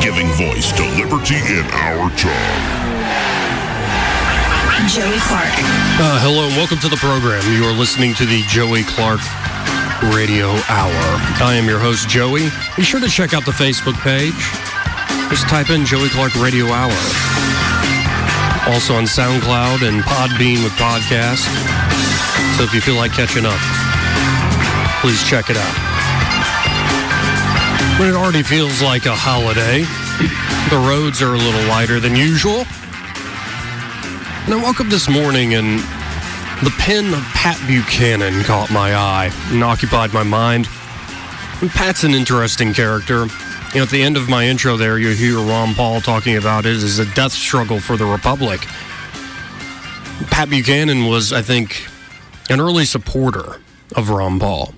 Giving 0.00 0.28
voice 0.34 0.70
to 0.72 0.84
liberty 0.94 1.34
in 1.36 1.66
our 1.74 2.08
time. 2.14 2.78
Joey 4.86 5.18
Clark. 5.26 5.52
Uh, 5.98 6.22
hello 6.22 6.46
and 6.46 6.56
welcome 6.56 6.78
to 6.78 6.88
the 6.88 6.96
program. 6.96 7.42
You 7.52 7.64
are 7.64 7.72
listening 7.72 8.14
to 8.14 8.24
the 8.24 8.42
Joey 8.46 8.84
Clark 8.84 9.18
Radio 10.14 10.54
Hour. 10.70 11.02
I 11.42 11.58
am 11.58 11.66
your 11.66 11.80
host, 11.80 12.08
Joey. 12.08 12.48
Be 12.76 12.84
sure 12.84 13.00
to 13.00 13.08
check 13.08 13.34
out 13.34 13.44
the 13.44 13.52
Facebook 13.52 13.98
page. 13.98 14.38
Just 15.28 15.48
type 15.48 15.68
in 15.68 15.84
Joey 15.84 16.08
Clark 16.10 16.34
Radio 16.36 16.70
Hour. 16.70 16.94
Also 18.70 18.94
on 18.94 19.04
SoundCloud 19.04 19.82
and 19.82 20.06
Podbean 20.06 20.62
with 20.62 20.72
podcasts. 20.78 21.50
So 22.56 22.62
if 22.62 22.72
you 22.72 22.80
feel 22.80 22.94
like 22.94 23.12
catching 23.12 23.44
up, 23.44 23.60
please 25.02 25.22
check 25.26 25.50
it 25.50 25.56
out. 25.56 25.87
When 27.98 28.08
it 28.08 28.14
already 28.14 28.44
feels 28.44 28.80
like 28.80 29.06
a 29.06 29.14
holiday, 29.14 29.80
the 30.70 30.88
roads 30.88 31.20
are 31.20 31.34
a 31.34 31.36
little 31.36 31.68
lighter 31.68 31.98
than 31.98 32.14
usual. 32.14 32.64
And 34.44 34.54
I 34.54 34.60
woke 34.62 34.80
up 34.80 34.86
this 34.86 35.08
morning 35.08 35.54
and 35.54 35.80
the 36.62 36.72
pen 36.78 37.12
of 37.12 37.20
Pat 37.34 37.60
Buchanan 37.66 38.44
caught 38.44 38.70
my 38.70 38.94
eye 38.94 39.32
and 39.50 39.64
occupied 39.64 40.12
my 40.14 40.22
mind. 40.22 40.68
And 41.60 41.70
Pat's 41.70 42.04
an 42.04 42.14
interesting 42.14 42.72
character. 42.72 43.26
You 43.74 43.78
know, 43.78 43.82
at 43.82 43.90
the 43.90 44.02
end 44.02 44.16
of 44.16 44.28
my 44.28 44.46
intro 44.46 44.76
there, 44.76 45.00
you 45.00 45.08
hear 45.10 45.38
Ron 45.40 45.74
Paul 45.74 46.00
talking 46.00 46.36
about 46.36 46.66
it 46.66 46.76
as 46.76 47.00
a 47.00 47.14
death 47.16 47.32
struggle 47.32 47.80
for 47.80 47.96
the 47.96 48.06
Republic. 48.06 48.60
Pat 50.30 50.48
Buchanan 50.48 51.06
was, 51.06 51.32
I 51.32 51.42
think, 51.42 51.84
an 52.48 52.60
early 52.60 52.84
supporter 52.84 53.60
of 53.96 54.08
Ron 54.08 54.38
Paul. 54.38 54.72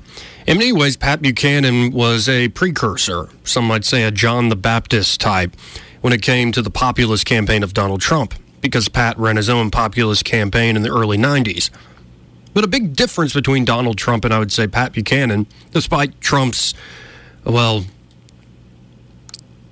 In 0.47 0.59
many 0.59 0.73
ways, 0.73 0.97
Pat 0.97 1.21
Buchanan 1.23 1.93
was 1.93 2.29
a 2.29 2.49
precursor, 2.49 3.29
some 3.45 3.67
might 3.67 3.85
say 3.85 4.03
a 4.05 4.11
John 4.11 4.49
the 4.49 4.57
Baptist 4.57 5.21
type, 5.21 5.55
when 6.01 6.13
it 6.13 6.23
came 6.23 6.51
to 6.53 6.63
the 6.63 6.71
populist 6.71 7.27
campaign 7.27 7.63
of 7.63 7.75
Donald 7.75 8.01
Trump 8.01 8.35
because 8.61 8.89
Pat 8.89 9.19
ran 9.19 9.37
his 9.37 9.49
own 9.49 9.71
populist 9.71 10.25
campaign 10.25 10.77
in 10.77 10.83
the 10.83 10.91
early 10.91 11.17
90s. 11.17 11.71
But 12.53 12.65
a 12.65 12.67
big 12.67 12.97
difference 12.97 13.33
between 13.33 13.65
Donald 13.65 13.97
Trump 13.97 14.25
and 14.25 14.35
I 14.35 14.39
would 14.39 14.53
say 14.53 14.67
Pat 14.67 14.93
Buchanan, 14.93 15.47
despite 15.73 16.21
Trump's, 16.21 16.75
well, 17.45 17.85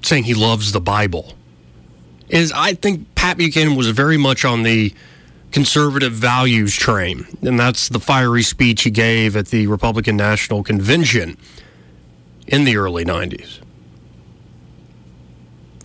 saying 0.02 0.24
he 0.24 0.34
loves 0.34 0.72
the 0.72 0.80
Bible, 0.80 1.34
is 2.28 2.52
I 2.52 2.74
think 2.74 3.14
Pat 3.14 3.36
Buchanan 3.36 3.74
was 3.74 3.89
very 3.89 4.16
much 4.16 4.44
on 4.44 4.62
the 4.62 4.94
conservative 5.52 6.12
values 6.12 6.74
train. 6.74 7.27
And 7.42 7.58
that's 7.58 7.88
the 7.88 8.00
fiery 8.00 8.42
speech 8.42 8.82
he 8.82 8.91
gave 8.91 9.36
at 9.36 9.48
the 9.48 9.66
Republican 9.66 10.16
National 10.16 10.62
Convention 10.62 11.36
in 12.46 12.64
the 12.64 12.77
early 12.77 13.05
90s. 13.05 13.60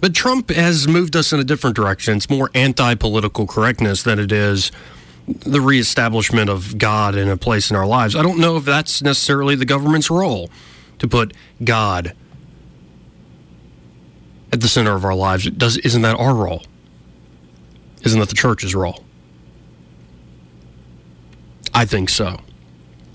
But 0.01 0.13
Trump 0.13 0.49
has 0.49 0.87
moved 0.87 1.15
us 1.15 1.31
in 1.31 1.39
a 1.39 1.45
different 1.45 1.77
direction. 1.77 2.17
It's 2.17 2.29
more 2.29 2.49
anti 2.53 2.95
political 2.95 3.47
correctness 3.47 4.03
than 4.03 4.19
it 4.19 4.31
is 4.31 4.71
the 5.25 5.61
reestablishment 5.61 6.49
of 6.49 6.77
God 6.77 7.15
in 7.15 7.29
a 7.29 7.37
place 7.37 7.69
in 7.69 7.77
our 7.77 7.87
lives. 7.87 8.15
I 8.15 8.21
don't 8.21 8.39
know 8.39 8.57
if 8.57 8.65
that's 8.65 9.01
necessarily 9.01 9.55
the 9.55 9.65
government's 9.65 10.09
role 10.09 10.49
to 10.99 11.07
put 11.07 11.33
God 11.63 12.13
at 14.51 14.59
the 14.61 14.67
center 14.67 14.93
of 14.93 15.05
our 15.05 15.15
lives. 15.15 15.49
Does 15.49 15.77
isn't 15.77 16.01
that 16.01 16.17
our 16.19 16.35
role? 16.35 16.63
Isn't 18.03 18.19
that 18.19 18.29
the 18.29 18.35
church's 18.35 18.75
role? 18.75 19.02
I 21.73 21.85
think 21.85 22.09
so. 22.09 22.39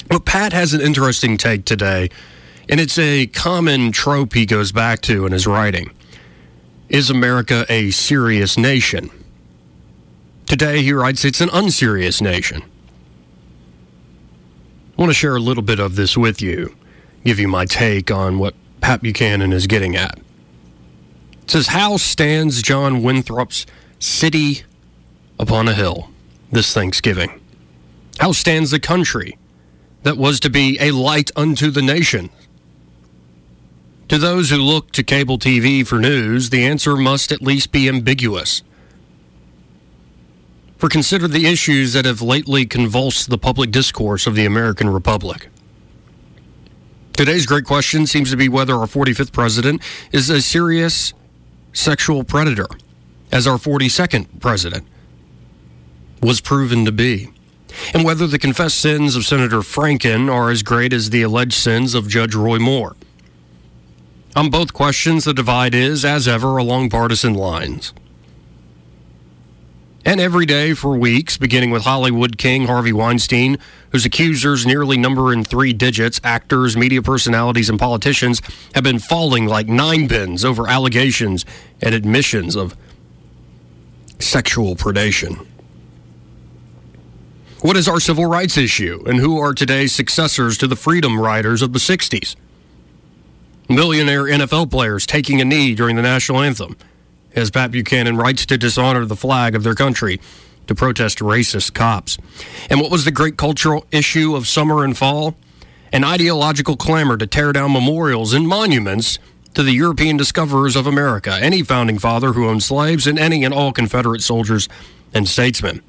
But 0.09 0.25
Pat 0.25 0.53
has 0.53 0.73
an 0.73 0.81
interesting 0.81 1.37
take 1.37 1.65
today, 1.65 2.09
and 2.69 2.81
it's 2.81 2.99
a 2.99 3.27
common 3.27 3.93
trope 3.93 4.35
he 4.35 4.47
goes 4.47 4.73
back 4.73 5.01
to 5.03 5.27
in 5.27 5.33
his 5.33 5.47
writing. 5.47 5.91
Is 6.89 7.11
America 7.11 7.67
a 7.69 7.91
serious 7.91 8.57
nation? 8.57 9.11
Today, 10.47 10.83
he 10.83 10.93
writes, 10.93 11.25
it's 11.27 11.43
an 11.43 11.51
unserious 11.53 12.23
nation. 12.23 12.63
I 14.97 15.03
want 15.03 15.11
to 15.11 15.15
share 15.15 15.37
a 15.37 15.41
little 15.41 15.63
bit 15.63 15.79
of 15.79 15.97
this 15.97 16.17
with 16.17 16.41
you, 16.41 16.75
give 17.25 17.39
you 17.39 17.47
my 17.47 17.67
take 17.67 18.11
on 18.11 18.39
what 18.39 18.55
Pat 18.81 19.03
Buchanan 19.03 19.53
is 19.53 19.67
getting 19.67 19.95
at. 19.95 20.19
It 21.43 21.51
says, 21.51 21.69
How 21.69 21.99
stands 21.99 22.63
John 22.63 23.03
Winthrop's 23.03 23.67
city 23.99 24.63
upon 25.39 25.69
a 25.69 25.75
hill 25.75 26.11
this 26.51 26.73
Thanksgiving? 26.73 27.41
How 28.19 28.33
stands 28.33 28.71
the 28.71 28.81
country 28.81 29.39
that 30.03 30.17
was 30.17 30.41
to 30.41 30.51
be 30.51 30.77
a 30.81 30.91
light 30.91 31.31
unto 31.37 31.71
the 31.71 31.83
nation? 31.83 32.31
To 34.09 34.19
those 34.19 34.51
who 34.51 34.57
look 34.57 34.91
to 34.93 35.03
cable 35.03 35.39
TV 35.39 35.87
for 35.87 35.99
news, 35.99 36.51
the 36.51 36.65
answer 36.65 36.97
must 36.97 37.31
at 37.31 37.43
least 37.43 37.73
be 37.73 37.89
ambiguous. 37.89 38.63
For 40.79 40.89
consider 40.89 41.29
the 41.29 41.47
issues 41.47 41.93
that 41.93 42.07
have 42.07 42.23
lately 42.23 42.65
convulsed 42.65 43.31
the 43.31 43.39
public 43.39 43.71
discourse 43.71 44.27
of 44.27 44.35
the 44.35 44.47
American 44.47 44.89
Republic. 44.89 45.49
Today's 47.13 47.47
great 47.47 47.65
question 47.65 48.07
seems 48.07 48.31
to 48.31 48.37
be 48.37 48.49
whether 48.49 48.77
our 48.77 48.87
45th 48.87 49.33
president 49.33 49.83
is 50.13 50.31
a 50.31 50.41
serious 50.41 51.13
sexual 51.73 52.25
predator, 52.25 52.69
as 53.31 53.47
our 53.47 53.59
42nd 53.59 54.41
president 54.41 54.87
was 56.23 56.41
proven 56.41 56.85
to 56.85 56.93
be, 56.93 57.29
and 57.95 58.05
whether 58.05 58.27
the 58.27 58.39
confessed 58.39 58.79
sins 58.79 59.17
of 59.17 59.25
Senator 59.25 59.59
Franken 59.59 60.33
are 60.33 60.51
as 60.51 60.63
great 60.63 60.93
as 60.93 61.11
the 61.11 61.23
alleged 61.23 61.55
sins 61.55 61.95
of 61.95 62.09
Judge 62.09 62.35
Roy 62.35 62.59
Moore. 62.59 62.97
On 64.37 64.51
both 64.51 64.73
questions, 64.73 65.25
the 65.25 65.35
divide 65.35 65.75
is, 65.75 66.05
as 66.05 66.29
ever, 66.29 66.59
along 66.59 66.91
partisan 66.91 67.35
lines. 67.35 67.93
And 70.05 70.21
every 70.21 70.47
day 70.47 70.75
for 70.75 70.97
weeks, 70.97 71.37
beginning 71.37 71.71
with 71.71 71.83
Hollywood 71.83 72.39
king 72.39 72.67
Harvey 72.67 72.93
Weinstein, 72.93 73.59
whose 73.91 74.07
accusers 74.07 74.65
nearly 74.65 74.97
number 74.97 75.33
in 75.33 75.45
three 75.45 75.73
digits, 75.73 76.21
actors, 76.23 76.77
media 76.77 77.03
personalities, 77.03 77.69
and 77.69 77.81
politicians 77.81 78.41
have 78.75 78.85
been 78.85 79.01
falling 79.01 79.47
like 79.47 79.67
nine 79.67 80.09
pins 80.09 80.45
over 80.45 80.69
allegations 80.69 81.45
and 81.83 81.95
admissions 81.95 82.55
of 82.55 82.77
sexual 84.21 84.77
predation. 84.77 85.48
What 87.61 87.77
is 87.77 87.89
our 87.89 87.99
civil 87.99 88.27
rights 88.27 88.57
issue, 88.57 89.03
and 89.09 89.19
who 89.19 89.41
are 89.41 89.53
today's 89.53 89.93
successors 89.93 90.57
to 90.59 90.69
the 90.69 90.77
freedom 90.77 91.21
riders 91.21 91.61
of 91.61 91.73
the 91.73 91.81
60s? 91.81 92.37
Millionaire 93.69 94.25
NFL 94.27 94.71
players 94.71 95.05
taking 95.05 95.41
a 95.41 95.45
knee 95.45 95.75
during 95.75 95.97
the 95.97 96.03
national 96.03 96.41
anthem 96.41 96.77
as 97.35 97.51
Pat 97.51 97.73
Buchanan 97.73 98.17
writes 98.17 98.47
to 98.47 98.57
dishonor 98.57 99.05
the 99.05 99.17
flag 99.17 99.57
of 99.57 99.65
their 99.65 99.75
country 99.75 100.21
to 100.69 100.75
protest 100.77 101.19
racist 101.19 101.75
cops. 101.75 102.17
And 102.71 102.81
what 102.81 102.93
was 102.93 103.05
the 103.05 103.11
great 103.11 103.37
cultural 103.37 103.85
issue 103.91 104.37
of 104.37 104.47
summer 104.47 104.85
and 104.85 104.97
fall? 104.97 105.35
An 105.93 106.05
ideological 106.05 106.77
clamor 106.77 107.17
to 107.17 107.27
tear 107.27 107.53
down 107.53 107.73
memorials 107.73 108.35
and 108.35 108.47
monuments 108.47 109.19
to 109.55 109.65
the 109.65 109.73
European 109.73 110.17
discoverers 110.17 110.77
of 110.77 110.87
America, 110.87 111.37
any 111.43 111.65
founding 111.65 111.99
father 111.99 112.35
who 112.35 112.47
owned 112.47 112.63
slaves, 112.63 113.09
and 113.09 113.19
any 113.19 113.43
and 113.43 113.53
all 113.53 113.73
Confederate 113.73 114.23
soldiers 114.23 114.69
and 115.13 115.27
statesmen. 115.27 115.83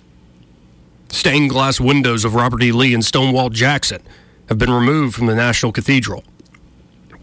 Stained 1.09 1.49
glass 1.49 1.79
windows 1.79 2.23
of 2.23 2.35
Robert 2.35 2.63
E. 2.63 2.71
Lee 2.71 2.93
and 2.93 3.03
Stonewall 3.03 3.49
Jackson 3.49 4.01
have 4.47 4.57
been 4.57 4.71
removed 4.71 5.15
from 5.15 5.25
the 5.25 5.35
National 5.35 5.71
Cathedral 5.71 6.23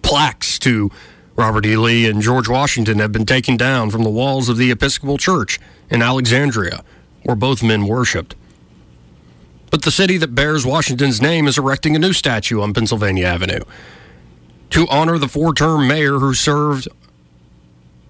plaques 0.06 0.56
to 0.60 0.88
Robert 1.34 1.66
E. 1.66 1.76
Lee 1.76 2.08
and 2.08 2.22
George 2.22 2.48
Washington 2.48 3.00
have 3.00 3.10
been 3.10 3.26
taken 3.26 3.56
down 3.56 3.90
from 3.90 4.04
the 4.04 4.10
walls 4.10 4.48
of 4.48 4.56
the 4.56 4.70
Episcopal 4.70 5.18
Church 5.18 5.58
in 5.90 6.00
Alexandria, 6.00 6.84
where 7.24 7.34
both 7.34 7.60
men 7.60 7.88
worshiped. 7.88 8.36
But 9.68 9.82
the 9.82 9.90
city 9.90 10.16
that 10.18 10.32
bears 10.32 10.64
Washington's 10.64 11.20
name 11.20 11.48
is 11.48 11.58
erecting 11.58 11.96
a 11.96 11.98
new 11.98 12.12
statue 12.12 12.60
on 12.60 12.72
Pennsylvania 12.72 13.26
Avenue 13.26 13.64
to 14.70 14.86
honor 14.88 15.18
the 15.18 15.26
four 15.26 15.52
term 15.52 15.88
mayor 15.88 16.20
who 16.20 16.34
served 16.34 16.86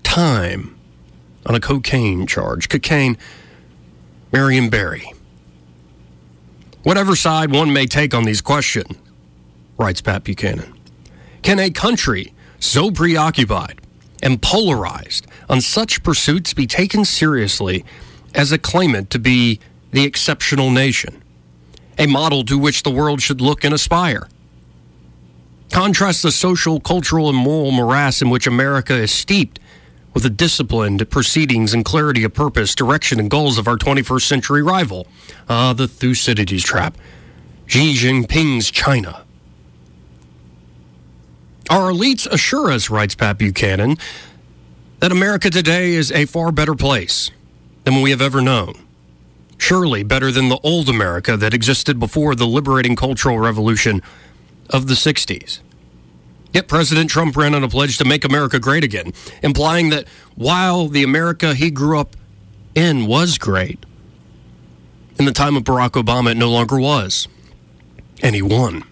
time 0.03 0.79
on 1.47 1.55
a 1.55 1.61
cocaine 1.61 2.27
charge. 2.27 2.69
Cocaine, 2.69 3.17
Marion 4.33 4.69
Barry. 4.69 5.13
Whatever 6.87 7.17
side 7.17 7.51
one 7.51 7.73
may 7.73 7.87
take 7.87 8.15
on 8.15 8.23
these 8.23 8.41
questions, 8.41 8.97
writes 9.77 10.01
Pat 10.01 10.23
Buchanan. 10.23 10.73
Can 11.43 11.59
a 11.59 11.69
country 11.69 12.33
so 12.61 12.93
preoccupied 12.93 13.81
and 14.23 14.41
polarized 14.41 15.27
on 15.49 15.61
such 15.61 16.05
pursuits 16.05 16.55
be 16.55 16.65
taken 16.65 17.05
seriously 17.05 17.85
as 18.37 18.53
a 18.53 18.59
claimant 18.59 19.11
to 19.11 19.19
be 19.19 19.59
the 19.91 20.05
exceptional 20.05 20.71
nation, 20.71 21.21
a 21.99 22.07
model 22.07 22.45
to 22.45 22.57
which 22.57 22.85
the 22.85 22.91
world 22.91 23.21
should 23.21 23.41
look 23.41 23.65
and 23.65 23.75
aspire. 23.75 24.29
Contrast 25.73 26.23
the 26.23 26.31
social, 26.31 26.79
cultural, 26.79 27.29
and 27.29 27.37
moral 27.37 27.73
morass 27.73 28.23
in 28.23 28.31
which 28.31 28.47
America 28.47 28.95
is 28.95 29.11
steeped 29.11 29.59
with 30.17 30.23
the 30.23 30.31
disciplined 30.31 31.11
proceedings 31.11 31.75
and 31.75 31.85
clarity 31.85 32.25
of 32.25 32.33
purpose, 32.33 32.75
direction, 32.75 33.21
and 33.21 33.29
goals 33.29 33.59
of 33.59 33.69
our 33.69 33.77
21st 33.77 34.23
century 34.23 34.63
rival. 34.63 35.07
Ah, 35.47 35.75
the 35.75 35.87
Thucydides 35.87 36.63
trap. 36.63 36.97
Xi 37.67 37.93
Jinping's 37.93 38.71
China. 38.71 39.27
Our 41.69 41.93
elites 41.93 42.27
assure 42.27 42.71
us, 42.71 42.89
writes 42.89 43.15
Pat 43.15 43.37
Buchanan, 43.37 43.99
that 45.01 45.13
America 45.13 45.51
today 45.51 45.93
is 45.93 46.11
a 46.11 46.25
far 46.25 46.51
better 46.51 46.75
place 46.75 47.31
than 47.85 48.01
we 48.01 48.09
have 48.09 48.23
ever 48.23 48.41
known. 48.41 48.73
Surely 49.59 50.03
better 50.03 50.33
than 50.33 50.49
the 50.49 50.59
old 50.63 50.89
America 50.89 51.37
that 51.37 51.53
existed 51.53 52.01
before 52.01 52.35
the 52.35 52.47
liberating 52.47 52.97
cultural 52.97 53.39
revolution 53.39 54.01
of 54.71 54.87
the 54.87 54.95
60s. 54.95 55.61
Yet 56.57 56.69
President 56.69 57.11
Trump 57.11 57.37
ran 57.37 57.55
on 57.55 57.63
a 57.63 57.69
pledge 57.69 57.99
to 57.99 58.07
make 58.07 58.25
America 58.25 58.59
great 58.59 58.83
again, 58.83 59.13
implying 59.43 59.91
that 59.91 60.09
while 60.37 60.89
the 60.89 61.03
America 61.03 61.53
he 61.53 61.71
grew 61.71 61.99
up 61.99 62.17
in 62.75 63.07
was 63.07 63.37
great, 63.37 63.85
in 65.19 65.27
the 65.27 65.33
time 65.33 65.55
of 65.59 65.65
Barack 65.65 66.03
Obama 66.03 66.31
it 66.31 66.39
no 66.39 66.51
longer 66.51 66.81
was. 66.81 67.29
And 68.23 68.35
he 68.35 68.41
won. 68.41 68.85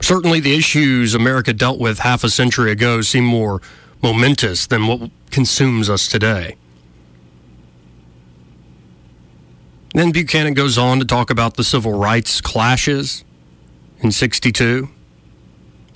Certainly, 0.00 0.38
the 0.38 0.56
issues 0.56 1.12
America 1.12 1.52
dealt 1.52 1.80
with 1.80 1.98
half 1.98 2.22
a 2.22 2.28
century 2.28 2.70
ago 2.70 3.00
seem 3.00 3.24
more 3.24 3.60
momentous 4.00 4.64
than 4.68 4.86
what 4.86 5.10
consumes 5.32 5.90
us 5.90 6.06
today. 6.06 6.54
Then 9.92 10.12
Buchanan 10.12 10.54
goes 10.54 10.78
on 10.78 11.00
to 11.00 11.04
talk 11.04 11.30
about 11.30 11.56
the 11.56 11.64
civil 11.64 11.98
rights 11.98 12.40
clashes 12.40 13.24
in 13.98 14.12
62 14.12 14.90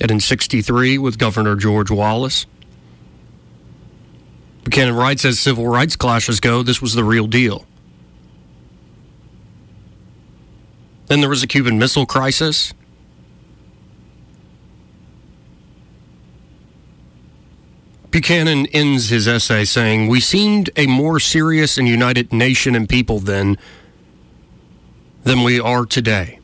and 0.01 0.11
in 0.11 0.21
63 0.21 0.99
with 0.99 1.19
Governor 1.19 1.57
George 1.57 1.91
Wallace. 1.91 2.47
Buchanan 4.65 4.95
writes 4.95 5.25
as 5.25 5.39
civil 5.39 5.67
rights 5.67 5.97
clashes 5.97 6.41
go, 6.41 6.63
this 6.63 6.81
was 6.81 6.95
the 6.95 7.05
real 7.05 7.27
deal. 7.27 7.67
Then 11.07 11.21
there 11.21 11.29
was 11.29 11.43
a 11.43 11.47
Cuban 11.47 11.79
Missile 11.79 12.07
Crisis. 12.07 12.73
Buchanan 18.11 18.67
ends 18.69 19.09
his 19.09 19.27
essay 19.27 19.65
saying, 19.65 20.09
We 20.09 20.21
seemed 20.21 20.71
a 20.77 20.87
more 20.87 21.21
serious 21.21 21.79
and 21.79 21.89
united 21.89 22.33
nation 22.33 22.75
and 22.75 22.89
people 22.89 23.19
then 23.19 23.57
than 25.23 25.43
we 25.43 25.61
are 25.61 25.87
today. 25.87 26.40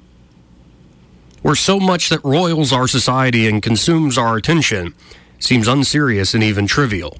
We're 1.46 1.54
so 1.54 1.78
much 1.78 2.08
that 2.08 2.24
roils 2.24 2.72
our 2.72 2.88
society 2.88 3.46
and 3.46 3.62
consumes 3.62 4.18
our 4.18 4.36
attention 4.36 4.96
seems 5.38 5.68
unserious 5.68 6.34
and 6.34 6.42
even 6.42 6.66
trivial. 6.66 7.18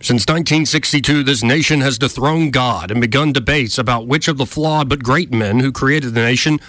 Since 0.00 0.22
1962, 0.22 1.22
this 1.22 1.42
nation 1.42 1.82
has 1.82 1.98
dethroned 1.98 2.54
God 2.54 2.90
and 2.90 2.98
begun 2.98 3.34
debates 3.34 3.76
about 3.76 4.06
which 4.06 4.26
of 4.26 4.38
the 4.38 4.46
flawed 4.46 4.88
but 4.88 5.02
great 5.02 5.30
men 5.30 5.58
who 5.58 5.70
created 5.70 6.14
the 6.14 6.22
nation 6.22 6.60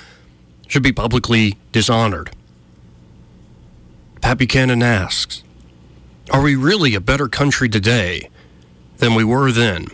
should 0.67 0.83
be 0.83 0.91
publicly 0.91 1.57
dishonored. 1.71 2.31
Pat 4.19 4.39
Buchanan 4.39 4.83
asks 4.83 5.41
Are 6.31 6.41
we 6.41 6.57
really 6.57 6.95
a 6.95 6.99
better 6.99 7.29
country 7.29 7.69
today 7.69 8.29
than 8.97 9.15
we 9.15 9.23
were 9.23 9.53
then, 9.53 9.87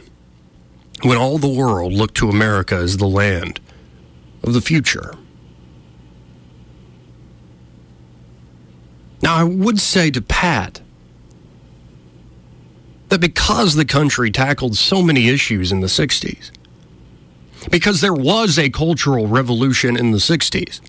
when 1.03 1.19
all 1.19 1.37
the 1.37 1.47
world 1.47 1.93
looked 1.93 2.15
to 2.15 2.29
America 2.29 2.77
as 2.77 2.97
the 2.97 3.07
land 3.07 3.59
of 4.41 4.55
the 4.55 4.61
future? 4.61 5.13
Now, 9.21 9.35
I 9.35 9.43
would 9.43 9.79
say 9.79 10.11
to 10.11 10.21
Pat 10.21 10.81
that 13.09 13.19
because 13.19 13.75
the 13.75 13.85
country 13.85 14.31
tackled 14.31 14.77
so 14.77 15.01
many 15.01 15.29
issues 15.29 15.71
in 15.71 15.81
the 15.81 15.87
60s, 15.87 16.51
because 17.69 18.01
there 18.01 18.13
was 18.13 18.57
a 18.57 18.69
cultural 18.69 19.27
revolution 19.27 19.97
in 19.97 20.11
the 20.11 20.19
60s, 20.19 20.79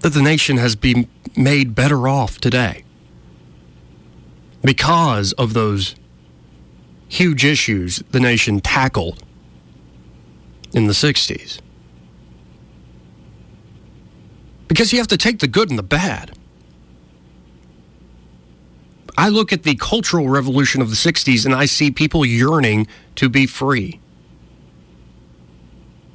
that 0.00 0.12
the 0.12 0.22
nation 0.22 0.56
has 0.58 0.76
been 0.76 1.08
made 1.36 1.74
better 1.74 2.08
off 2.08 2.38
today 2.38 2.84
because 4.62 5.32
of 5.34 5.54
those 5.54 5.94
huge 7.08 7.44
issues 7.44 8.02
the 8.10 8.20
nation 8.20 8.60
tackled 8.60 9.22
in 10.72 10.86
the 10.86 10.92
60s. 10.92 11.60
Because 14.70 14.92
you 14.92 15.00
have 15.00 15.08
to 15.08 15.16
take 15.16 15.40
the 15.40 15.48
good 15.48 15.68
and 15.68 15.76
the 15.76 15.82
bad. 15.82 16.30
I 19.18 19.28
look 19.28 19.52
at 19.52 19.64
the 19.64 19.74
cultural 19.74 20.28
revolution 20.28 20.80
of 20.80 20.90
the 20.90 20.94
60s 20.94 21.44
and 21.44 21.52
I 21.52 21.64
see 21.64 21.90
people 21.90 22.24
yearning 22.24 22.86
to 23.16 23.28
be 23.28 23.46
free, 23.46 23.98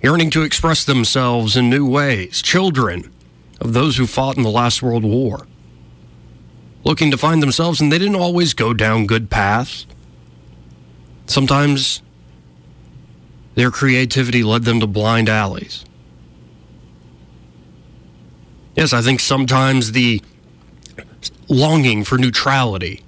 yearning 0.02 0.30
to 0.30 0.44
express 0.44 0.86
themselves 0.86 1.58
in 1.58 1.70
new 1.70 1.86
ways. 1.86 2.42
Children 2.42 3.12
of 3.60 3.74
those 3.74 3.98
who 3.98 4.08
fought 4.08 4.38
in 4.38 4.44
the 4.44 4.50
last 4.50 4.82
World 4.82 5.04
War, 5.04 5.46
looking 6.86 7.12
to 7.12 7.18
find 7.18 7.44
themselves, 7.44 7.82
and 7.82 7.92
they 7.92 8.00
didn't 8.00 8.16
always 8.16 8.54
go 8.54 8.74
down 8.74 9.06
good 9.06 9.30
paths. 9.30 9.86
Sometimes 11.26 12.02
their 13.56 13.70
creativity 13.70 14.44
led 14.44 14.64
them 14.64 14.80
to 14.80 14.88
blind 14.88 15.28
alleys. 15.28 15.84
Yes, 18.76 18.92
I 18.92 19.02
think 19.02 19.22
sometimes 19.22 19.94
the 19.94 20.22
longing 21.48 22.04
for 22.04 22.18
neutrality 22.18 23.04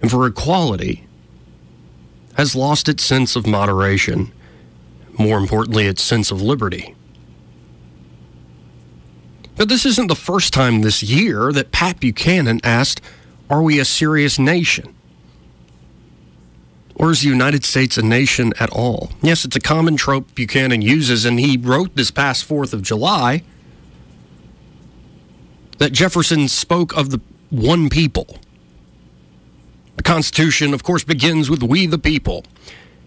and 0.00 0.10
for 0.10 0.26
equality 0.26 1.04
has 2.36 2.54
lost 2.54 2.88
its 2.88 3.04
sense 3.04 3.36
of 3.36 3.46
moderation, 3.46 4.32
more 5.18 5.38
importantly, 5.38 5.86
its 5.86 6.02
sense 6.02 6.30
of 6.30 6.40
liberty. 6.42 6.94
But 9.56 9.68
this 9.68 9.84
isn't 9.84 10.06
the 10.06 10.14
first 10.14 10.52
time 10.52 10.82
this 10.82 11.02
year 11.02 11.52
that 11.52 11.72
Pat 11.72 11.98
Buchanan 11.98 12.60
asked, 12.62 13.00
Are 13.50 13.62
we 13.62 13.80
a 13.80 13.84
serious 13.84 14.38
nation? 14.38 14.94
Or 16.98 17.12
is 17.12 17.22
the 17.22 17.28
United 17.28 17.64
States 17.64 17.96
a 17.96 18.02
nation 18.02 18.52
at 18.58 18.70
all? 18.70 19.12
Yes, 19.22 19.44
it's 19.44 19.54
a 19.54 19.60
common 19.60 19.96
trope 19.96 20.34
Buchanan 20.34 20.82
uses, 20.82 21.24
and 21.24 21.38
he 21.38 21.56
wrote 21.56 21.94
this 21.94 22.10
past 22.10 22.48
4th 22.48 22.72
of 22.72 22.82
July 22.82 23.44
that 25.78 25.92
Jefferson 25.92 26.48
spoke 26.48 26.96
of 26.96 27.10
the 27.10 27.20
one 27.50 27.88
people. 27.88 28.38
The 29.96 30.02
Constitution, 30.02 30.74
of 30.74 30.82
course, 30.82 31.04
begins 31.04 31.48
with 31.48 31.62
we 31.62 31.86
the 31.86 31.98
people. 31.98 32.44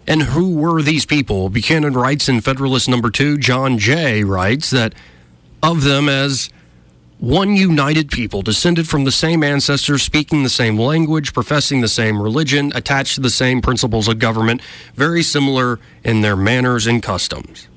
And 0.06 0.22
who 0.22 0.54
were 0.54 0.82
these 0.82 1.06
people? 1.06 1.48
Buchanan 1.48 1.92
writes 1.92 2.28
in 2.28 2.40
Federalist 2.40 2.88
number 2.88 3.10
two, 3.10 3.38
John 3.38 3.78
Jay 3.78 4.24
writes 4.24 4.70
that 4.70 4.94
of 5.62 5.84
them 5.84 6.08
as 6.08 6.50
one 7.22 7.54
united 7.54 8.10
people, 8.10 8.42
descended 8.42 8.88
from 8.88 9.04
the 9.04 9.12
same 9.12 9.44
ancestors, 9.44 10.02
speaking 10.02 10.42
the 10.42 10.48
same 10.48 10.76
language, 10.76 11.32
professing 11.32 11.80
the 11.80 11.86
same 11.86 12.20
religion, 12.20 12.72
attached 12.74 13.14
to 13.14 13.20
the 13.20 13.30
same 13.30 13.62
principles 13.62 14.08
of 14.08 14.18
government, 14.18 14.60
very 14.96 15.22
similar 15.22 15.78
in 16.02 16.20
their 16.20 16.34
manners 16.34 16.84
and 16.84 17.00
customs. 17.00 17.68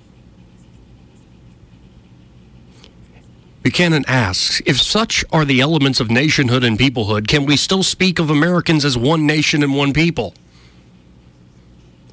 Buchanan 3.62 4.04
asks 4.08 4.64
If 4.66 4.82
such 4.82 5.24
are 5.32 5.46
the 5.46 5.62
elements 5.62 6.00
of 6.00 6.10
nationhood 6.10 6.64
and 6.64 6.80
peoplehood, 6.80 7.28
can 7.28 7.46
we 7.46 7.56
still 7.56 7.84
speak 7.84 8.18
of 8.18 8.32
Americans 8.32 8.84
as 8.84 8.98
one 8.98 9.28
nation 9.28 9.62
and 9.62 9.76
one 9.76 9.94
people? 9.94 10.34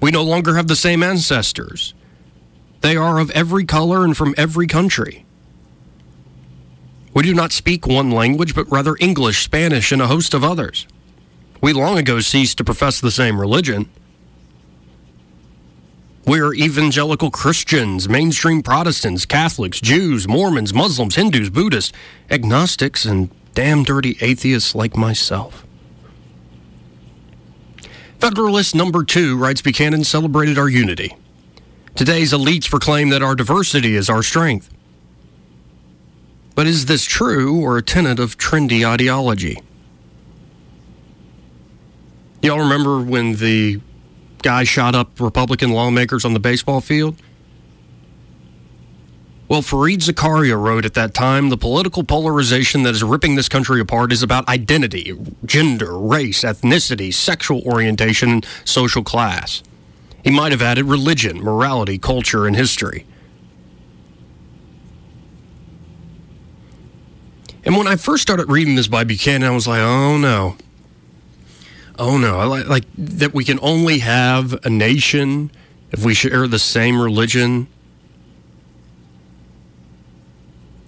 We 0.03 0.11
no 0.11 0.23
longer 0.23 0.57
have 0.57 0.69
the 0.69 0.77
same 0.77 1.03
ancestors. 1.03 1.95
They 2.83 2.95
are 2.95 3.19
of 3.19 3.31
every 3.31 3.65
color 3.65 4.05
and 4.05 4.15
from 4.15 4.35
every 4.37 4.67
country. 4.67 5.22
We 7.15 7.23
do 7.23 7.35
not 7.35 7.53
speak 7.53 7.87
one 7.87 8.11
language, 8.11 8.55
but 8.55 8.71
rather 8.71 8.97
English, 8.99 9.45
Spanish, 9.45 9.93
and 9.93 10.01
a 10.01 10.07
host 10.07 10.33
of 10.33 10.43
others. 10.43 10.87
We 11.61 11.73
long 11.73 11.99
ago 11.99 12.21
ceased 12.21 12.59
to 12.59 12.65
profess 12.65 13.01
the 13.01 13.11
same 13.11 13.41
religion. 13.41 13.89
We 16.25 16.41
are 16.41 16.55
evangelical 16.55 17.31
Christians, 17.31 18.09
mainstream 18.09 18.63
Protestants, 18.63 19.27
Catholics, 19.27 19.81
Jews, 19.81 20.27
Mormons, 20.27 20.73
Muslims, 20.73 21.17
Hindus, 21.17 21.51
Buddhists, 21.51 21.93
agnostics, 22.31 23.05
and 23.05 23.31
damn 23.55 23.83
dirty 23.83 24.17
atheists 24.21 24.75
like 24.75 24.97
myself. 24.97 25.67
Federalist 28.21 28.75
number 28.75 29.03
two 29.03 29.37
writes 29.37 29.61
Buchanan 29.63 30.05
celebrated 30.05 30.57
our 30.59 30.69
unity. 30.69 31.17
Today's 31.97 32.33
elites 32.33 32.71
proclaim 32.71 33.11
that 33.11 33.23
our 33.23 33.35
diversity 33.35 33.97
is 33.97 34.09
our 34.09 34.23
strength. 34.23 34.73
But 36.55 36.67
is 36.67 36.87
this 36.87 37.05
true 37.05 37.61
or 37.61 37.79
a 37.79 37.83
tenet 37.83 38.19
of 38.19 38.37
trendy 38.37 38.87
ideology? 38.87 39.59
Y'all 42.43 42.59
remember 42.59 43.01
when 43.01 43.37
the 43.37 43.81
guy 44.43 44.65
shot 44.65 44.95
up 44.95 45.21
Republican 45.21 45.71
lawmakers 45.71 46.25
on 46.25 46.35
the 46.35 46.41
baseball 46.41 46.81
field? 46.81 47.17
Well, 49.49 49.63
Fareed 49.63 49.99
Zakaria 49.99 50.61
wrote 50.61 50.85
at 50.85 50.95
that 50.95 51.15
time 51.15 51.51
the 51.51 51.59
political 51.59 52.05
polarization 52.05 52.85
that 52.85 52.95
is 52.95 53.03
ripping 53.03 53.35
this 53.35 53.49
country 53.49 53.81
apart 53.81 54.11
is 54.11 54.23
about 54.23 54.49
identity, 54.49 55.17
gender, 55.45 55.99
race, 55.99 56.43
ethnicity, 56.43 57.13
sexual 57.13 57.61
orientation, 57.63 58.43
social 58.65 59.03
class. 59.03 59.63
He 60.25 60.31
might 60.31 60.53
have 60.53 60.63
added 60.63 60.87
religion, 60.87 61.39
morality, 61.39 61.99
culture, 61.99 62.47
and 62.47 62.57
history. 62.57 63.05
And 67.65 67.77
when 67.77 67.87
I 67.87 67.97
first 67.97 68.23
started 68.23 68.51
reading 68.51 68.75
this 68.75 68.89
by 68.89 69.05
Buchanan, 69.05 69.49
I 69.49 69.55
was 69.55 69.69
like, 69.69 69.81
oh 69.81 70.19
no. 70.19 70.57
Oh 71.99 72.19
no. 72.19 72.39
I 72.39 72.45
like, 72.45 72.67
like 72.67 72.85
that 72.97 73.33
we 73.33 73.45
can 73.45 73.59
only 73.63 74.01
have 74.01 74.65
a 74.65 74.71
nation 74.71 75.51
if 75.93 76.05
we 76.05 76.15
share 76.15 76.49
the 76.49 76.59
same 76.59 77.01
religion, 77.01 77.69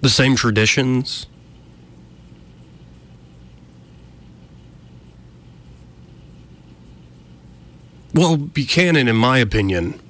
the 0.01 0.09
same 0.09 0.35
traditions. 0.35 1.27
Well, 8.15 8.37
Buchanan, 8.37 9.09
in 9.09 9.17
my 9.17 9.39
opinion, 9.39 10.01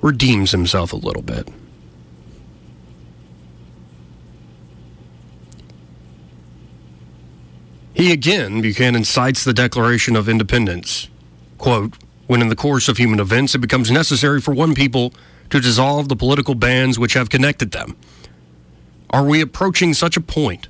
redeems 0.00 0.52
himself 0.52 0.92
a 0.92 0.96
little 0.96 1.22
bit. 1.22 1.48
He 7.94 8.12
again, 8.12 8.60
Buchanan 8.60 9.04
cites 9.04 9.44
the 9.44 9.54
Declaration 9.54 10.16
of 10.16 10.28
Independence. 10.28 11.08
Quote, 11.58 11.94
when 12.26 12.42
in 12.42 12.48
the 12.48 12.56
course 12.56 12.88
of 12.88 12.96
human 12.96 13.20
events 13.20 13.54
it 13.54 13.58
becomes 13.58 13.90
necessary 13.90 14.40
for 14.40 14.52
one 14.52 14.74
people 14.74 15.14
to 15.50 15.60
dissolve 15.60 16.08
the 16.08 16.16
political 16.16 16.56
bands 16.56 16.98
which 16.98 17.14
have 17.14 17.30
connected 17.30 17.70
them. 17.70 17.96
Are 19.10 19.24
we 19.24 19.40
approaching 19.40 19.94
such 19.94 20.16
a 20.16 20.20
point? 20.20 20.66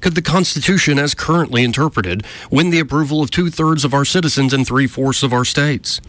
Could 0.00 0.14
the 0.14 0.22
Constitution, 0.22 0.98
as 0.98 1.14
currently 1.14 1.64
interpreted, 1.64 2.24
win 2.50 2.70
the 2.70 2.78
approval 2.78 3.22
of 3.22 3.30
two 3.30 3.50
thirds 3.50 3.84
of 3.84 3.94
our 3.94 4.04
citizens 4.04 4.52
and 4.52 4.66
three 4.66 4.86
fourths 4.86 5.22
of 5.22 5.32
our 5.32 5.44
states? 5.44 6.00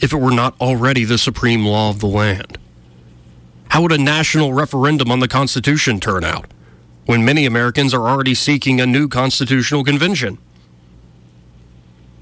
If 0.00 0.12
it 0.12 0.18
were 0.18 0.30
not 0.30 0.54
already 0.60 1.04
the 1.04 1.18
supreme 1.18 1.64
law 1.64 1.88
of 1.88 2.00
the 2.00 2.06
land? 2.06 2.58
How 3.70 3.82
would 3.82 3.92
a 3.92 3.98
national 3.98 4.52
referendum 4.52 5.10
on 5.10 5.20
the 5.20 5.28
Constitution 5.28 5.98
turn 6.00 6.22
out? 6.22 6.52
When 7.06 7.24
many 7.24 7.46
Americans 7.46 7.94
are 7.94 8.08
already 8.08 8.34
seeking 8.34 8.80
a 8.80 8.86
new 8.86 9.08
constitutional 9.08 9.84
convention. 9.84 10.38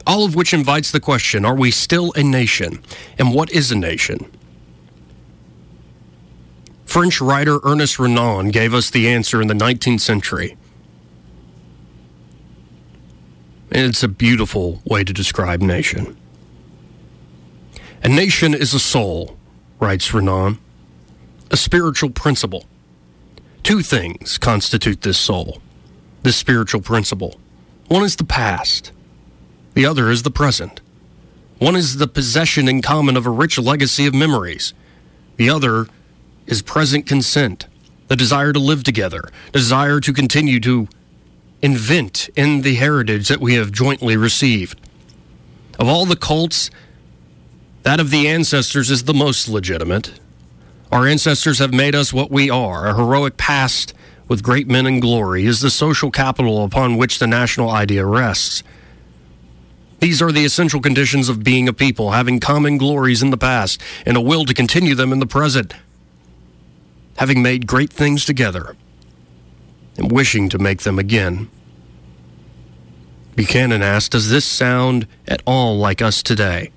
All 0.07 0.25
of 0.25 0.35
which 0.35 0.53
invites 0.53 0.91
the 0.91 1.01
question 1.01 1.45
are 1.45 1.55
we 1.55 1.71
still 1.71 2.13
a 2.15 2.23
nation? 2.23 2.83
And 3.19 3.35
what 3.35 3.51
is 3.51 3.73
a 3.73 3.77
nation? 3.77 4.31
French 6.85 7.21
writer 7.21 7.59
Ernest 7.65 7.99
Renan 7.99 8.51
gave 8.51 8.75
us 8.75 8.91
the 8.91 9.09
answer 9.09 9.41
in 9.41 9.49
the 9.49 9.55
19th 9.55 10.01
century. 10.01 10.57
And 13.73 13.87
it's 13.87 14.03
a 14.03 14.09
beautiful 14.09 14.81
way 14.85 15.03
to 15.03 15.13
describe 15.13 15.61
nation. 15.61 16.17
A 18.05 18.09
nation 18.09 18.55
is 18.55 18.75
a 18.75 18.79
soul, 18.79 19.37
writes 19.81 20.13
Renan, 20.13 20.59
a 21.51 21.57
spiritual 21.57 22.11
principle 22.11 22.67
Two 23.65 23.81
things 23.83 24.37
constitute 24.37 25.01
this 25.01 25.17
soul, 25.17 25.63
this 26.23 26.37
spiritual 26.37 26.83
principle. 26.83 27.41
One 27.89 28.05
is 28.05 28.15
the 28.15 28.25
past, 28.25 28.93
the 29.73 29.87
other 29.87 30.11
is 30.11 30.23
the 30.23 30.31
present. 30.31 30.83
One 31.59 31.75
is 31.75 31.97
the 31.97 32.07
possession 32.07 32.69
in 32.69 32.83
common 32.83 33.17
of 33.17 33.25
a 33.25 33.31
rich 33.31 33.59
legacy 33.59 34.07
of 34.07 34.15
memories, 34.15 34.75
the 35.39 35.49
other 35.49 35.87
is 36.47 36.61
present 36.61 37.07
consent, 37.07 37.67
the 38.09 38.17
desire 38.17 38.53
to 38.53 38.59
live 38.59 38.85
together, 38.85 39.31
desire 39.53 39.99
to 39.99 40.13
continue 40.13 40.61
to 40.61 40.87
invent 41.63 42.29
in 42.37 42.61
the 42.61 42.75
heritage 42.75 43.29
that 43.29 43.41
we 43.41 43.55
have 43.55 43.73
jointly 43.73 44.15
received. 44.15 44.79
Of 45.79 45.89
all 45.89 46.05
the 46.05 46.17
cults, 46.17 46.71
that 47.83 47.99
of 47.99 48.11
the 48.11 48.29
ancestors 48.29 48.91
is 48.91 49.05
the 49.05 49.15
most 49.15 49.49
legitimate. 49.49 50.21
Our 50.95 51.09
ancestors 51.09 51.59
have 51.59 51.75
made 51.75 51.97
us 51.97 52.13
what 52.13 52.31
we 52.31 52.49
are. 52.49 52.87
A 52.87 52.95
heroic 52.95 53.37
past 53.37 53.93
with 54.29 54.45
great 54.45 54.69
men 54.69 54.87
and 54.87 55.03
glory 55.03 55.45
is 55.45 55.61
the 55.61 55.69
social 55.69 56.13
capital 56.13 56.63
upon 56.63 56.97
which 56.97 57.19
the 57.19 57.27
national 57.27 57.69
idea 57.69 58.07
rests. 58.07 58.63
These 59.99 60.23
are 60.23 60.31
the 60.31 60.45
essential 60.45 60.81
conditions 60.81 61.29
of 61.29 61.43
being 61.43 61.67
a 61.67 61.73
people, 61.73 62.13
having 62.13 62.39
common 62.39 62.79
glories 62.79 63.25
in 63.25 63.31
the 63.31 63.37
past 63.37 63.83
and 64.07 64.17
a 64.17 64.21
will 64.21 64.45
to 64.45 64.55
continue 64.55 64.95
them 64.95 65.13
in 65.13 65.19
the 65.19 65.27
present, 65.27 65.75
having 67.17 67.43
made 67.43 67.67
great 67.67 67.93
things 67.93 68.25
together 68.25 68.77
and 69.99 70.13
wishing 70.13 70.49
to 70.49 70.61
make 70.61 70.83
them 70.83 71.01
again. 71.01 71.51
Buchanan 73.35 73.83
asked, 73.83 74.13
Does 74.13 74.31
this 74.31 74.45
sound 74.45 75.09
at 75.27 75.43
all 75.45 75.77
like 75.77 76.01
us 76.01 76.23
today? 76.23 76.71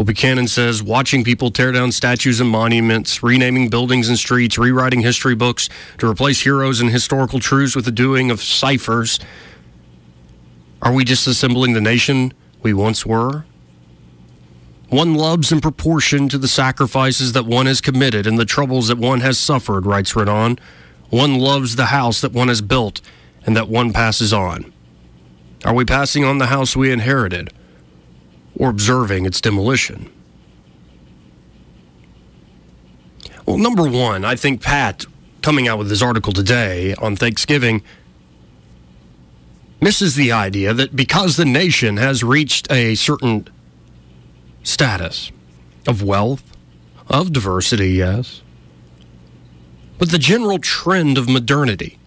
Well, 0.00 0.06
Buchanan 0.06 0.48
says 0.48 0.82
watching 0.82 1.24
people 1.24 1.50
tear 1.50 1.72
down 1.72 1.92
statues 1.92 2.40
and 2.40 2.48
monuments, 2.48 3.22
renaming 3.22 3.68
buildings 3.68 4.08
and 4.08 4.16
streets, 4.16 4.56
rewriting 4.56 5.00
history 5.00 5.34
books 5.34 5.68
to 5.98 6.08
replace 6.08 6.40
heroes 6.40 6.80
and 6.80 6.88
historical 6.88 7.38
truths 7.38 7.76
with 7.76 7.84
the 7.84 7.90
doing 7.90 8.30
of 8.30 8.40
ciphers. 8.40 9.20
Are 10.80 10.90
we 10.90 11.04
disassembling 11.04 11.74
the 11.74 11.82
nation 11.82 12.32
we 12.62 12.72
once 12.72 13.04
were? 13.04 13.44
One 14.88 15.16
loves 15.16 15.52
in 15.52 15.60
proportion 15.60 16.30
to 16.30 16.38
the 16.38 16.48
sacrifices 16.48 17.34
that 17.34 17.44
one 17.44 17.66
has 17.66 17.82
committed 17.82 18.26
and 18.26 18.38
the 18.38 18.46
troubles 18.46 18.88
that 18.88 18.96
one 18.96 19.20
has 19.20 19.38
suffered, 19.38 19.84
writes 19.84 20.16
Renan. 20.16 20.58
One 21.10 21.38
loves 21.38 21.76
the 21.76 21.86
house 21.92 22.22
that 22.22 22.32
one 22.32 22.48
has 22.48 22.62
built 22.62 23.02
and 23.44 23.54
that 23.54 23.68
one 23.68 23.92
passes 23.92 24.32
on. 24.32 24.72
Are 25.62 25.74
we 25.74 25.84
passing 25.84 26.24
on 26.24 26.38
the 26.38 26.46
house 26.46 26.74
we 26.74 26.90
inherited? 26.90 27.52
Or 28.60 28.68
observing 28.68 29.24
its 29.24 29.40
demolition? 29.40 30.12
Well, 33.46 33.56
number 33.56 33.88
one, 33.88 34.22
I 34.22 34.36
think 34.36 34.60
Pat, 34.60 35.06
coming 35.40 35.66
out 35.66 35.78
with 35.78 35.88
this 35.88 36.02
article 36.02 36.34
today 36.34 36.94
on 36.96 37.16
Thanksgiving, 37.16 37.82
misses 39.80 40.14
the 40.14 40.30
idea 40.30 40.74
that 40.74 40.94
because 40.94 41.38
the 41.38 41.46
nation 41.46 41.96
has 41.96 42.22
reached 42.22 42.70
a 42.70 42.94
certain 42.96 43.48
status 44.62 45.32
of 45.88 46.02
wealth, 46.02 46.54
of 47.08 47.32
diversity, 47.32 47.92
yes, 47.92 48.42
but 49.98 50.10
the 50.10 50.18
general 50.18 50.58
trend 50.58 51.16
of 51.16 51.30
modernity 51.30 51.98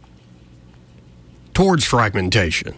towards 1.56 1.84
fragmentation, 1.84 2.76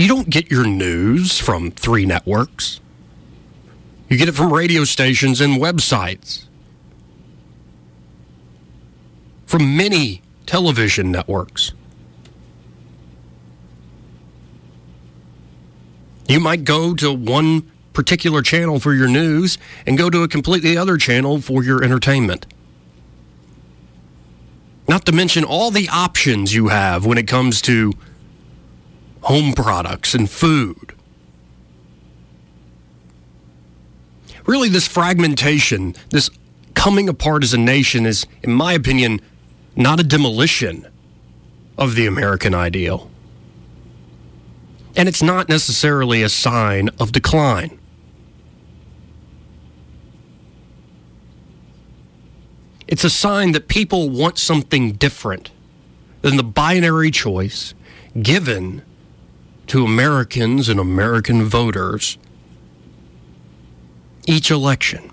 you 0.00 0.08
don't 0.08 0.30
get 0.30 0.50
your 0.50 0.66
news 0.66 1.38
from 1.38 1.70
three 1.70 2.06
networks. 2.06 2.80
You 4.08 4.16
get 4.16 4.28
it 4.28 4.32
from 4.32 4.50
radio 4.50 4.84
stations 4.84 5.42
and 5.42 5.60
websites, 5.60 6.44
from 9.44 9.76
many 9.76 10.22
television 10.46 11.12
networks. 11.12 11.72
You 16.28 16.40
might 16.40 16.64
go 16.64 16.94
to 16.94 17.12
one 17.12 17.70
particular 17.92 18.40
channel 18.40 18.80
for 18.80 18.94
your 18.94 19.08
news 19.08 19.58
and 19.86 19.98
go 19.98 20.08
to 20.08 20.22
a 20.22 20.28
completely 20.28 20.78
other 20.78 20.96
channel 20.96 21.42
for 21.42 21.62
your 21.62 21.84
entertainment. 21.84 22.46
Not 24.88 25.04
to 25.06 25.12
mention 25.12 25.44
all 25.44 25.70
the 25.70 25.88
options 25.90 26.54
you 26.54 26.68
have 26.68 27.04
when 27.04 27.18
it 27.18 27.28
comes 27.28 27.60
to 27.62 27.92
home 29.22 29.52
products 29.52 30.14
and 30.14 30.30
food. 30.30 30.94
Really, 34.46 34.68
this 34.68 34.88
fragmentation, 34.88 35.94
this 36.10 36.30
coming 36.74 37.08
apart 37.08 37.44
as 37.44 37.52
a 37.52 37.58
nation 37.58 38.06
is, 38.06 38.26
in 38.42 38.52
my 38.52 38.72
opinion, 38.72 39.20
not 39.76 40.00
a 40.00 40.02
demolition 40.02 40.86
of 41.76 41.94
the 41.94 42.06
American 42.06 42.54
ideal. 42.54 43.10
And 44.96 45.08
it's 45.08 45.22
not 45.22 45.48
necessarily 45.48 46.22
a 46.22 46.28
sign 46.28 46.88
of 46.98 47.12
decline. 47.12 47.78
It's 52.88 53.04
a 53.04 53.10
sign 53.10 53.52
that 53.52 53.68
people 53.68 54.10
want 54.10 54.36
something 54.36 54.92
different 54.92 55.52
than 56.22 56.36
the 56.36 56.42
binary 56.42 57.12
choice 57.12 57.72
given 58.20 58.82
to 59.70 59.84
Americans 59.84 60.68
and 60.68 60.80
American 60.80 61.44
voters 61.44 62.18
each 64.26 64.50
election. 64.50 65.12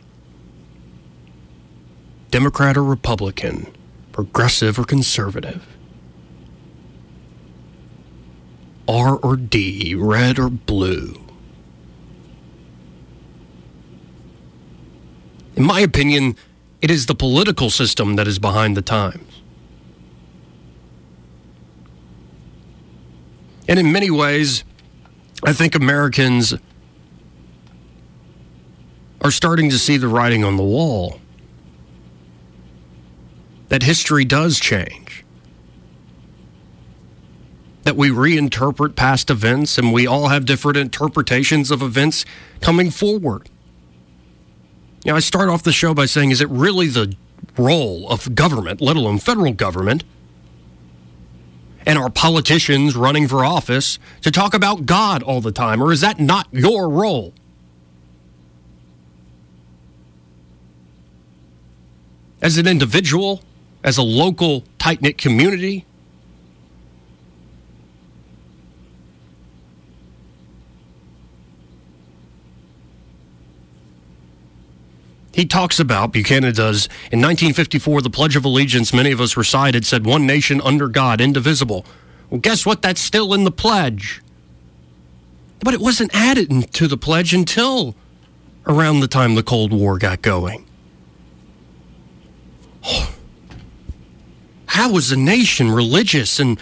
Democrat 2.32 2.76
or 2.76 2.84
Republican, 2.84 3.72
progressive 4.12 4.80
or 4.80 4.84
conservative. 4.84 5.78
R 8.88 9.18
or 9.18 9.36
D, 9.38 9.94
red 9.94 10.40
or 10.40 10.50
blue. 10.50 11.22
In 15.56 15.66
my 15.66 15.82
opinion, 15.82 16.36
it 16.82 16.90
is 16.90 17.06
the 17.06 17.14
political 17.14 17.70
system 17.70 18.16
that 18.16 18.28
is 18.28 18.40
behind 18.40 18.76
the 18.76 18.82
times. 18.82 19.27
And 23.68 23.80
in 23.80 23.92
many 23.92 24.10
ways, 24.10 24.64
I 25.44 25.54
think 25.54 25.76
Americans 25.76 26.54
are 29.22 29.32
starting 29.32 29.70
to 29.70 29.78
see 29.78 29.98
the 29.98 30.08
writing 30.08 30.44
on 30.44 30.58
the 30.58 30.64
wall 30.64 31.20
that 33.70 33.84
history 33.84 34.24
does 34.24 34.60
change. 34.60 35.26
That 37.84 37.96
we 37.96 38.10
reinterpret 38.10 38.96
past 38.96 39.30
events 39.30 39.78
and 39.78 39.94
we 39.94 40.08
all 40.08 40.28
have 40.30 40.46
different 40.46 40.78
interpretations 40.78 41.72
of 41.72 41.82
events 41.82 42.26
coming 42.62 42.90
forward. 42.90 43.50
You 45.04 45.12
know, 45.12 45.18
I 45.18 45.20
start 45.20 45.50
off 45.50 45.64
the 45.64 45.72
show 45.72 45.94
by 45.94 46.06
saying, 46.06 46.32
is 46.32 46.42
it 46.42 46.50
really 46.50 46.88
the 46.88 47.16
role 47.58 48.10
of 48.10 48.36
government, 48.36 48.82
let 48.82 48.96
alone 48.96 49.20
federal 49.20 49.54
government, 49.54 50.04
and 51.88 51.98
our 51.98 52.10
politicians 52.10 52.98
running 52.98 53.30
for 53.30 53.46
office 53.46 53.98
to 54.22 54.30
talk 54.30 54.54
about 54.54 54.86
God 54.86 55.24
all 55.24 55.40
the 55.40 55.54
time? 55.54 55.82
Or 55.82 55.94
is 55.94 56.02
that 56.02 56.20
not 56.20 56.48
your 56.52 56.90
role? 56.90 57.34
As 62.42 62.58
an 62.58 62.68
individual, 62.68 63.42
as 63.86 63.98
a 63.98 64.04
local 64.04 64.66
tight 64.78 65.02
knit 65.02 65.18
community, 65.18 65.86
he 75.38 75.46
talks 75.46 75.80
about, 75.80 76.12
Buchanan 76.14 76.52
does, 76.56 76.88
in 77.12 77.22
1954, 77.22 78.02
the 78.02 78.10
Pledge 78.10 78.36
of 78.36 78.44
Allegiance 78.44 78.92
many 78.92 79.12
of 79.12 79.22
us 79.22 79.38
recited 79.38 79.86
said, 79.86 80.04
One 80.04 80.26
nation 80.26 80.60
under 80.62 80.88
God, 80.88 81.22
indivisible. 81.22 81.86
Well, 82.32 82.40
guess 82.40 82.66
what? 82.66 82.82
That's 82.82 83.00
still 83.00 83.36
in 83.36 83.44
the 83.44 83.52
pledge. 83.52 84.24
But 85.60 85.76
it 85.76 85.80
wasn't 85.80 86.10
added 86.16 86.74
to 86.74 86.88
the 86.88 86.98
pledge 86.98 87.36
until 87.36 87.96
around 88.66 89.02
the 89.02 89.08
time 89.08 89.36
the 89.36 89.44
Cold 89.44 89.72
War 89.72 90.00
got 90.00 90.24
going. 90.24 90.66
How 94.66 94.92
was 94.92 95.12
a 95.12 95.18
nation 95.18 95.70
religious 95.70 96.40
and 96.40 96.60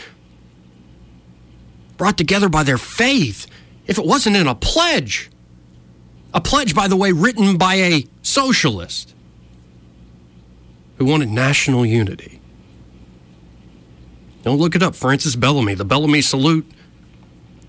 brought 1.96 2.17
together 2.17 2.50
by 2.50 2.63
their 2.63 2.77
faith 2.77 3.48
if 3.88 3.98
it 3.98 4.05
wasn't 4.05 4.36
in 4.36 4.48
a 4.48 4.55
pledge? 4.55 5.32
A 6.34 6.41
pledge, 6.41 6.75
by 6.75 6.89
the 6.89 6.98
way, 6.98 7.13
written 7.13 7.58
by 7.58 7.75
a 7.75 8.05
socialist 8.25 9.13
who 10.98 11.05
wanted 11.05 11.29
national 11.29 11.86
unity. 11.86 12.39
Don't 14.44 14.58
look 14.58 14.75
it 14.75 14.84
up. 14.84 14.96
Francis 14.96 15.36
Bellamy. 15.36 15.74
The 15.74 15.86
Bellamy 15.86 16.22
salute 16.22 16.70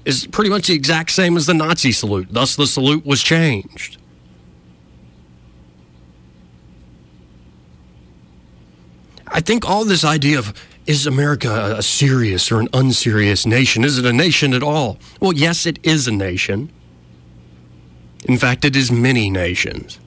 is 0.05 0.27
pretty 0.27 0.51
much 0.51 0.69
the 0.69 0.75
exact 0.75 1.11
same 1.11 1.37
as 1.37 1.47
the 1.47 1.55
Nazi 1.55 1.93
salute. 1.93 2.29
Thus, 2.31 2.57
the 2.57 2.67
salute 2.67 3.05
was 3.05 3.23
changed. 3.23 3.99
I 9.27 9.41
think 9.41 9.69
all 9.69 9.85
this 9.85 10.05
idea 10.05 10.39
of 10.39 10.55
is 10.87 11.07
America 11.07 11.75
a 11.77 11.83
serious 11.83 12.53
or 12.53 12.61
an 12.61 12.69
unserious 12.73 13.45
nation? 13.45 13.83
Is 13.83 13.99
it 13.99 14.07
a 14.07 14.13
nation 14.13 14.55
at 14.55 14.63
all? 14.63 14.99
Well, 15.21 15.33
yes, 15.33 15.67
it 15.67 15.81
is 15.83 16.07
a 16.07 16.13
nation. 16.13 16.71
In 18.25 18.39
fact, 18.39 18.65
it 18.65 18.77
is 18.77 18.93
many 18.93 19.29
nations. 19.29 19.99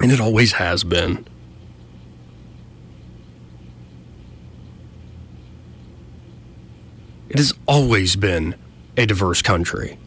And 0.00 0.12
it 0.12 0.20
always 0.20 0.52
has 0.52 0.84
been. 0.84 1.26
It 7.28 7.38
has 7.38 7.54
always 7.66 8.16
been 8.16 8.54
a 8.96 9.06
diverse 9.06 9.42
country. 9.42 9.98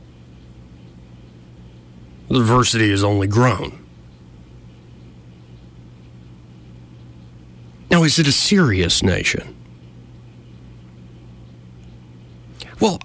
The 2.30 2.39
diversity 2.39 2.89
has 2.91 3.04
only 3.04 3.28
grown. 3.28 3.86
Now, 7.89 8.04
is 8.04 8.19
it 8.19 8.28
a 8.28 8.32
serious 8.32 9.02
nation? 9.02 9.56
Well, 12.80 13.00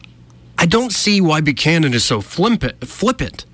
I 0.59 0.67
don't 0.67 0.93
see 0.93 1.21
why 1.21 1.41
Buchanan 1.41 1.95
is 1.95 2.05
so 2.05 2.21
flippant, 2.21 3.47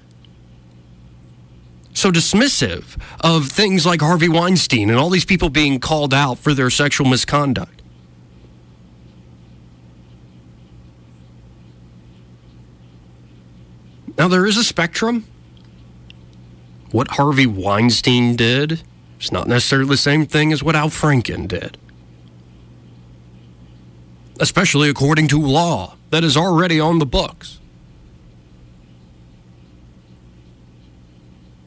so 1.98 2.10
dismissive 2.10 3.00
of 3.20 3.48
things 3.48 3.84
like 3.84 4.00
Harvey 4.00 4.28
Weinstein 4.28 4.90
and 4.90 4.98
all 4.98 5.10
these 5.10 5.24
people 5.24 5.50
being 5.50 5.80
called 5.80 6.14
out 6.14 6.38
for 6.38 6.54
their 6.54 6.70
sexual 6.70 7.06
misconduct. 7.06 7.82
Now, 14.18 14.26
there 14.26 14.46
is 14.46 14.56
a 14.56 14.64
spectrum. 14.64 15.26
What 16.90 17.08
Harvey 17.12 17.46
Weinstein 17.46 18.34
did 18.34 18.82
is 19.20 19.30
not 19.30 19.46
necessarily 19.46 19.90
the 19.90 19.96
same 19.96 20.26
thing 20.26 20.52
as 20.52 20.62
what 20.62 20.74
Al 20.74 20.88
Franken 20.88 21.46
did. 21.46 21.78
Especially 24.40 24.88
according 24.88 25.28
to 25.28 25.40
law 25.40 25.96
that 26.10 26.24
is 26.24 26.36
already 26.36 26.80
on 26.80 26.98
the 26.98 27.06
books. 27.06 27.60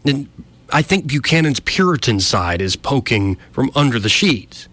And 0.05 0.29
I 0.69 0.81
think 0.81 1.07
Buchanan's 1.07 1.59
Puritan 1.59 2.19
side 2.19 2.61
is 2.61 2.75
poking 2.75 3.37
from 3.51 3.71
under 3.75 3.99
the 3.99 4.09
sheets. 4.09 4.67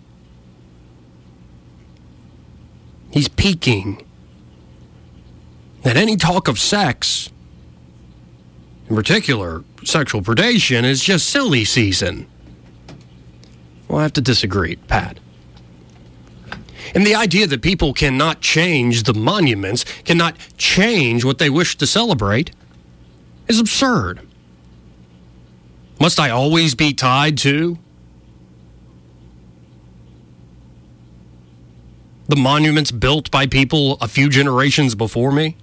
He's 3.11 3.29
peeking 3.29 4.05
that 5.83 5.97
any 5.97 6.17
talk 6.17 6.49
of 6.49 6.59
sex 6.59 7.31
in 8.89 8.97
particular, 8.97 9.65
sexual 9.85 10.23
predation 10.23 10.85
is 10.85 11.03
just 11.03 11.29
silly 11.29 11.65
season. 11.65 12.27
Well, 13.87 13.99
I 13.99 14.03
have 14.03 14.15
to 14.15 14.21
disagree, 14.21 14.77
Pat. 14.77 15.19
And 16.95 17.07
the 17.07 17.15
idea 17.15 17.47
that 17.47 17.61
people 17.61 17.93
cannot 17.93 18.41
change 18.41 19.03
the 19.03 19.13
monuments, 19.13 19.85
cannot 20.05 20.37
change 20.57 21.23
what 21.23 21.39
they 21.39 21.51
wish 21.51 21.77
to 21.77 21.87
celebrate, 21.87 22.51
is 23.47 23.61
absurd. 23.61 24.21
Must 26.01 26.21
I 26.21 26.31
always 26.31 26.75
be 26.75 26.93
tied 26.93 27.37
to 27.39 27.79
the 32.29 32.37
monuments 32.37 32.91
built 32.91 33.31
by 33.31 33.47
people 33.47 33.99
a 34.01 34.09
few 34.09 34.29
generations 34.29 34.95
before 34.95 35.33
me? 35.33 35.57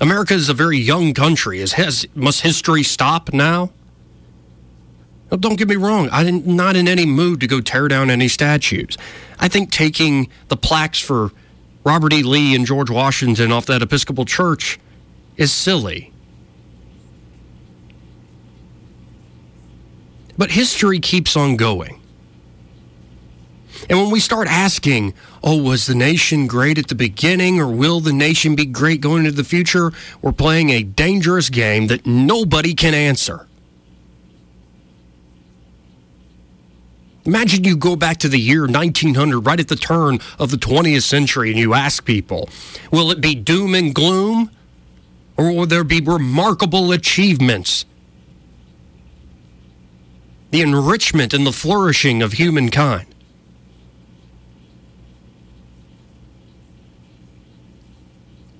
America 0.00 0.34
is 0.34 0.48
a 0.48 0.54
very 0.54 0.78
young 0.78 1.14
country. 1.14 1.60
Is 1.60 1.74
has, 1.74 2.06
must 2.14 2.42
history 2.42 2.82
stop 2.82 3.32
now? 3.32 3.70
Well, 5.30 5.38
don't 5.38 5.56
get 5.56 5.68
me 5.68 5.76
wrong. 5.76 6.08
I'm 6.12 6.54
not 6.54 6.76
in 6.76 6.86
any 6.86 7.06
mood 7.06 7.40
to 7.40 7.46
go 7.46 7.60
tear 7.60 7.88
down 7.88 8.10
any 8.10 8.28
statues. 8.28 8.98
I 9.38 9.48
think 9.48 9.72
taking 9.72 10.28
the 10.48 10.56
plaques 10.56 11.00
for 11.00 11.30
Robert 11.84 12.12
E. 12.12 12.22
Lee 12.22 12.54
and 12.54 12.66
George 12.66 12.90
Washington 12.90 13.50
off 13.50 13.66
that 13.66 13.80
Episcopal 13.80 14.24
church 14.24 14.78
is 15.36 15.52
silly. 15.52 16.12
But 20.38 20.50
history 20.50 21.00
keeps 21.00 21.36
on 21.36 21.56
going. 21.56 22.00
And 23.88 23.98
when 23.98 24.10
we 24.10 24.20
start 24.20 24.48
asking, 24.48 25.14
oh, 25.42 25.62
was 25.62 25.86
the 25.86 25.94
nation 25.94 26.46
great 26.46 26.78
at 26.78 26.88
the 26.88 26.94
beginning 26.94 27.60
or 27.60 27.68
will 27.68 28.00
the 28.00 28.12
nation 28.12 28.56
be 28.56 28.64
great 28.66 29.00
going 29.00 29.24
into 29.24 29.36
the 29.36 29.44
future? 29.44 29.92
We're 30.22 30.32
playing 30.32 30.70
a 30.70 30.82
dangerous 30.82 31.50
game 31.50 31.86
that 31.88 32.06
nobody 32.06 32.74
can 32.74 32.94
answer. 32.94 33.46
Imagine 37.24 37.64
you 37.64 37.76
go 37.76 37.96
back 37.96 38.18
to 38.18 38.28
the 38.28 38.38
year 38.38 38.66
1900, 38.66 39.40
right 39.40 39.58
at 39.58 39.66
the 39.66 39.76
turn 39.76 40.20
of 40.38 40.52
the 40.52 40.56
20th 40.56 41.02
century, 41.02 41.50
and 41.50 41.58
you 41.58 41.74
ask 41.74 42.04
people, 42.04 42.48
will 42.92 43.10
it 43.10 43.20
be 43.20 43.34
doom 43.34 43.74
and 43.74 43.94
gloom? 43.94 44.50
Or 45.36 45.52
will 45.52 45.66
there 45.66 45.84
be 45.84 46.00
remarkable 46.00 46.92
achievements? 46.92 47.84
The 50.50 50.62
enrichment 50.62 51.34
and 51.34 51.46
the 51.46 51.52
flourishing 51.52 52.22
of 52.22 52.34
humankind. 52.34 53.06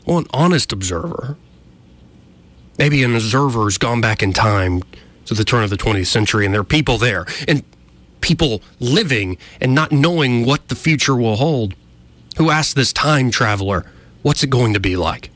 Well, 0.05 0.19
an 0.19 0.27
honest 0.33 0.73
observer, 0.73 1.37
maybe 2.79 3.03
an 3.03 3.15
observer 3.15 3.63
who's 3.63 3.79
gone 3.79 4.01
back 4.01 4.23
in 4.23 4.33
time 4.33 4.83
to 5.25 5.35
the 5.35 5.45
turn 5.45 5.65
of 5.65 5.71
the 5.71 5.77
20th 5.77 6.07
century, 6.07 6.45
and 6.45 6.55
there 6.55 6.61
are 6.61 6.65
people 6.65 6.97
there, 6.97 7.27
and 7.49 7.65
people 8.21 8.63
living 8.79 9.37
and 9.61 9.75
not 9.75 9.91
knowing 9.91 10.47
what 10.47 10.69
the 10.69 10.77
future 10.77 11.17
will 11.17 11.37
hold, 11.37 11.75
who 12.37 12.51
ask 12.51 12.77
this 12.77 12.93
time 12.93 13.31
traveler, 13.31 13.85
what's 14.23 14.43
it 14.45 14.51
going 14.51 14.75
to 14.75 14.81
be 14.81 14.97
like? 14.97 15.31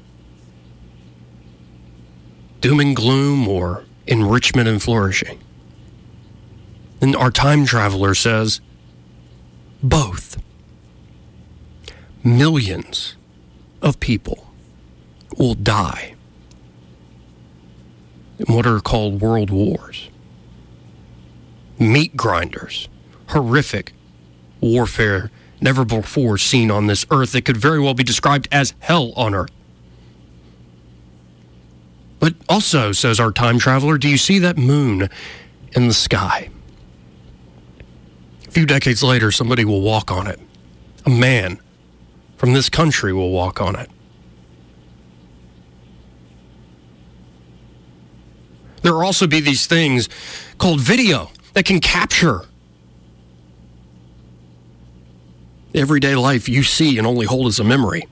Doom 2.60 2.78
and 2.78 2.94
gloom 2.94 3.48
or 3.48 3.84
enrichment 4.06 4.68
and 4.68 4.82
flourishing? 4.82 5.40
And 7.00 7.16
our 7.16 7.30
time 7.30 7.64
traveler 7.64 8.14
says, 8.14 8.60
both. 9.82 10.36
Millions 12.22 13.16
of 13.80 13.98
people 14.00 14.52
will 15.38 15.54
die 15.54 16.14
in 18.38 18.54
what 18.54 18.66
are 18.66 18.80
called 18.80 19.22
world 19.22 19.50
wars. 19.50 20.10
Meat 21.78 22.14
grinders, 22.14 22.88
horrific 23.28 23.94
warfare 24.60 25.30
never 25.62 25.84
before 25.84 26.36
seen 26.36 26.70
on 26.70 26.86
this 26.86 27.06
earth 27.10 27.32
that 27.32 27.46
could 27.46 27.56
very 27.56 27.80
well 27.80 27.94
be 27.94 28.04
described 28.04 28.48
as 28.52 28.74
hell 28.80 29.12
on 29.16 29.34
earth. 29.34 29.50
But 32.18 32.34
also, 32.50 32.92
says 32.92 33.18
our 33.18 33.32
time 33.32 33.58
traveler, 33.58 33.96
do 33.96 34.08
you 34.08 34.18
see 34.18 34.38
that 34.40 34.58
moon 34.58 35.08
in 35.72 35.88
the 35.88 35.94
sky? 35.94 36.50
A 38.50 38.52
few 38.52 38.66
decades 38.66 39.00
later, 39.00 39.30
somebody 39.30 39.64
will 39.64 39.80
walk 39.80 40.10
on 40.10 40.26
it. 40.26 40.40
A 41.06 41.10
man 41.10 41.60
from 42.36 42.52
this 42.52 42.68
country 42.68 43.12
will 43.12 43.30
walk 43.30 43.60
on 43.60 43.76
it. 43.76 43.88
There 48.82 48.92
will 48.92 49.02
also 49.02 49.28
be 49.28 49.38
these 49.38 49.68
things 49.68 50.08
called 50.58 50.80
video 50.80 51.30
that 51.52 51.64
can 51.64 51.78
capture 51.78 52.40
everyday 55.72 56.16
life 56.16 56.48
you 56.48 56.64
see 56.64 56.98
and 56.98 57.06
only 57.06 57.26
hold 57.26 57.46
as 57.46 57.60
a 57.60 57.64
memory. 57.64 58.08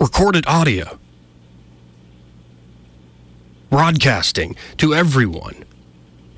Recorded 0.00 0.46
audio. 0.46 0.98
Broadcasting 3.68 4.56
to 4.78 4.94
everyone. 4.94 5.65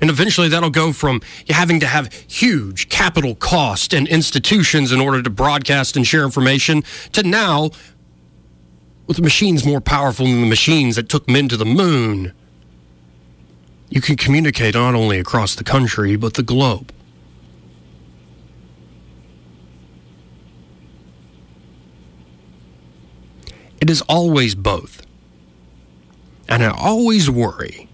And 0.01 0.09
eventually 0.09 0.47
that'll 0.47 0.69
go 0.69 0.93
from 0.93 1.21
having 1.49 1.79
to 1.81 1.85
have 1.85 2.13
huge 2.27 2.89
capital 2.89 3.35
cost 3.35 3.93
and 3.93 4.07
institutions 4.07 4.91
in 4.91 5.01
order 5.01 5.21
to 5.21 5.29
broadcast 5.29 5.97
and 5.97 6.07
share 6.07 6.23
information 6.23 6.83
to 7.11 7.23
now 7.23 7.71
with 9.07 9.19
machines 9.19 9.65
more 9.65 9.81
powerful 9.81 10.25
than 10.25 10.41
the 10.41 10.47
machines 10.47 10.95
that 10.95 11.09
took 11.09 11.27
men 11.27 11.49
to 11.49 11.57
the 11.57 11.65
moon. 11.65 12.33
You 13.89 14.01
can 14.01 14.15
communicate 14.15 14.75
not 14.75 14.95
only 14.95 15.19
across 15.19 15.55
the 15.55 15.63
country, 15.63 16.15
but 16.15 16.35
the 16.35 16.43
globe. 16.43 16.93
It 23.81 23.89
is 23.89 24.01
always 24.03 24.55
both. 24.55 25.01
And 26.47 26.63
I 26.63 26.69
always 26.69 27.29
worry 27.29 27.88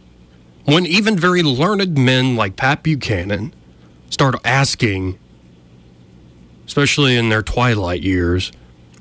when 0.65 0.86
even 0.86 1.17
very 1.17 1.43
learned 1.43 1.97
men 1.97 2.36
like 2.36 2.56
Pat 2.56 2.84
Buchanan 2.84 3.54
start 4.10 4.36
asking, 4.43 5.17
especially 6.65 7.15
in 7.15 7.30
their 7.30 7.43
twilight 7.43 8.01
years, 8.01 8.51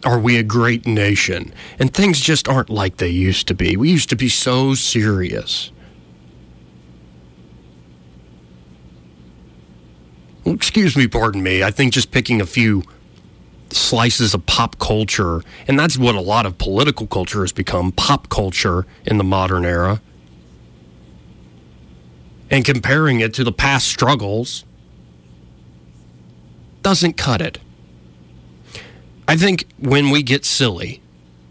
are 0.05 0.18
we 0.18 0.37
a 0.37 0.42
great 0.42 0.87
nation? 0.87 1.55
And 1.79 1.92
things 1.92 2.20
just 2.20 2.46
aren't 2.48 2.68
like 2.68 2.98
they 2.98 3.09
used 3.09 3.48
to 3.48 3.55
be. 3.55 3.77
We 3.77 3.90
used 3.90 4.11
to 4.11 4.16
be 4.16 4.29
so 4.29 4.74
serious. 4.74 5.70
Well, 10.44 10.55
excuse 10.55 10.94
me, 10.94 11.09
pardon 11.09 11.42
me. 11.42 11.62
I 11.62 11.70
think 11.70 11.94
just 11.94 12.11
picking 12.11 12.42
a 12.42 12.46
few 12.46 12.83
slices 13.70 14.35
of 14.35 14.44
pop 14.44 14.79
culture, 14.79 15.40
and 15.66 15.79
that's 15.79 15.96
what 15.96 16.14
a 16.14 16.20
lot 16.20 16.44
of 16.44 16.59
political 16.59 17.07
culture 17.07 17.40
has 17.40 17.53
become 17.53 17.92
pop 17.92 18.29
culture 18.29 18.87
in 19.07 19.16
the 19.16 19.24
modern 19.24 19.64
era 19.64 20.03
and 22.55 22.64
comparing 22.64 23.19
it 23.19 23.35
to 23.35 23.43
the 23.43 23.51
past 23.51 23.88
struggles 23.88 24.64
doesn't 26.83 27.14
cut 27.14 27.40
it. 27.40 27.59
I 29.27 29.37
think 29.37 29.67
when 29.81 30.11
we 30.11 30.23
get 30.23 30.45
silly, 30.45 31.03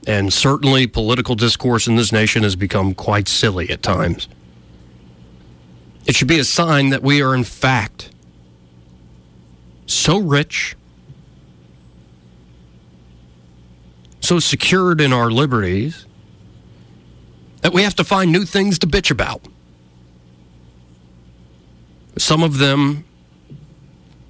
and 0.07 0.31
certainly 0.31 0.87
political 0.87 1.35
discourse 1.35 1.87
in 1.87 1.97
this 1.97 2.13
nation 2.13 2.43
has 2.43 2.55
become 2.55 2.95
quite 2.95 3.27
silly 3.27 3.69
at 3.69 3.83
times, 3.83 4.29
it 6.05 6.15
should 6.15 6.29
be 6.29 6.39
a 6.39 6.45
sign 6.45 6.91
that 6.91 7.03
we 7.03 7.21
are, 7.21 7.35
in 7.35 7.43
fact, 7.43 8.09
so 9.85 10.17
rich, 10.19 10.77
so 14.21 14.39
secured 14.39 15.01
in 15.01 15.11
our 15.11 15.29
liberties, 15.29 16.05
that 17.59 17.73
we 17.73 17.83
have 17.83 17.95
to 17.95 18.05
find 18.05 18.31
new 18.31 18.45
things 18.45 18.79
to 18.79 18.87
bitch 18.87 19.11
about. 19.11 19.45
Some 22.17 22.43
of 22.43 22.57
them 22.57 23.05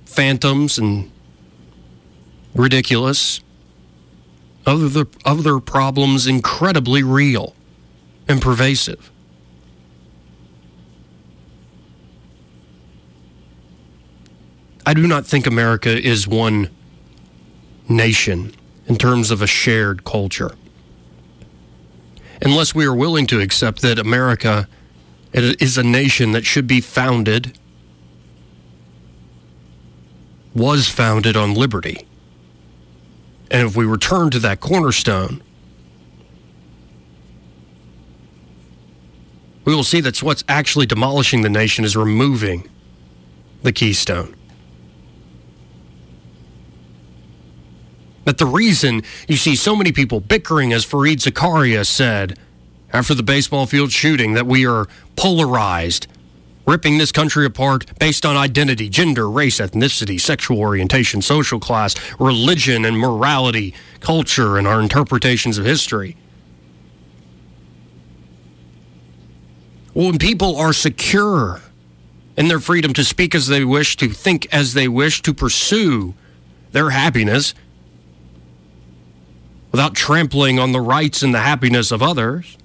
phantoms 0.06 0.78
and 0.78 1.12
ridiculous. 2.56 3.42
Other, 4.66 5.06
other 5.26 5.60
problems 5.60 6.28
incredibly 6.28 7.04
real 7.04 7.56
and 8.28 8.42
pervasive. 8.42 9.12
I 14.86 14.94
do 14.94 15.08
not 15.08 15.26
think 15.26 15.48
America 15.48 15.90
is 15.90 16.28
one 16.28 16.70
nation 17.90 18.54
in 18.88 18.98
terms 18.98 19.32
of 19.32 19.42
a 19.42 19.48
shared 19.48 20.04
culture. 20.04 20.56
Unless 22.42 22.76
we 22.76 22.86
are 22.86 22.96
willing 22.96 23.26
to 23.28 23.40
accept 23.40 23.82
that 23.82 23.98
America 23.98 24.68
is 25.34 25.78
a 25.78 25.84
nation 25.84 26.34
that 26.34 26.46
should 26.46 26.68
be 26.68 26.82
founded 26.82 27.58
was 30.56 30.88
founded 30.88 31.36
on 31.36 31.54
liberty. 31.54 32.06
And 33.50 33.68
if 33.68 33.76
we 33.76 33.86
return 33.86 34.30
to 34.32 34.40
that 34.40 34.60
cornerstone, 34.60 35.44
we 39.66 39.74
will 39.74 39.84
see 39.84 40.02
that 40.02 40.22
what's 40.22 40.44
actually 40.48 40.86
demolishing 40.86 41.42
the 41.42 41.50
nation 41.50 41.86
is 41.86 41.96
removing 41.96 42.70
the 43.62 43.72
keystone. 43.72 44.36
That 48.26 48.38
the 48.38 48.46
reason 48.46 49.04
you 49.28 49.36
see 49.36 49.56
so 49.56 49.76
many 49.76 49.92
people 49.92 50.20
bickering, 50.20 50.72
as 50.74 50.86
Fareed 50.86 51.18
Zakaria 51.18 51.86
said 51.86 52.38
after 52.92 53.14
the 53.14 53.24
baseball 53.24 53.66
field 53.66 53.92
shooting, 53.92 54.34
that 54.34 54.46
we 54.46 54.66
are 54.66 54.88
polarized 55.16 56.08
ripping 56.66 56.98
this 56.98 57.12
country 57.12 57.46
apart 57.46 57.86
based 58.00 58.26
on 58.26 58.38
identity, 58.38 58.90
gender, 58.90 59.30
race, 59.30 59.60
ethnicity, 59.60 60.20
sexual 60.20 60.60
orientation, 60.60 61.22
social 61.22 61.60
class, 61.60 61.96
religion, 62.20 62.86
and 62.86 62.98
morality, 62.98 63.74
culture, 64.00 64.58
and 64.58 64.68
our 64.68 64.82
interpretations 64.82 65.58
of 65.58 65.66
history. 65.66 66.16
When 69.94 70.18
people 70.18 70.56
are 70.56 70.74
secure 70.74 71.62
in 72.36 72.48
their 72.48 72.60
freedom 72.60 72.94
to 72.94 73.04
speak 73.04 73.36
as 73.36 73.48
they 73.48 73.64
wish, 73.64 73.96
to 73.98 74.10
think 74.10 74.48
as 74.52 74.74
they 74.74 74.88
wish, 74.88 75.22
to 75.22 75.34
pursue 75.34 76.16
their 76.72 76.90
happiness 76.90 77.54
without 79.72 79.94
trampling 79.94 80.58
on 80.58 80.72
the 80.72 80.82
rights 80.82 81.22
and 81.22 81.34
the 81.34 81.42
happiness 81.42 81.92
of 81.92 82.02
others, 82.02 82.58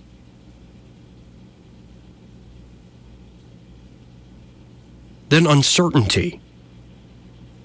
then 5.29 5.47
uncertainty 5.47 6.41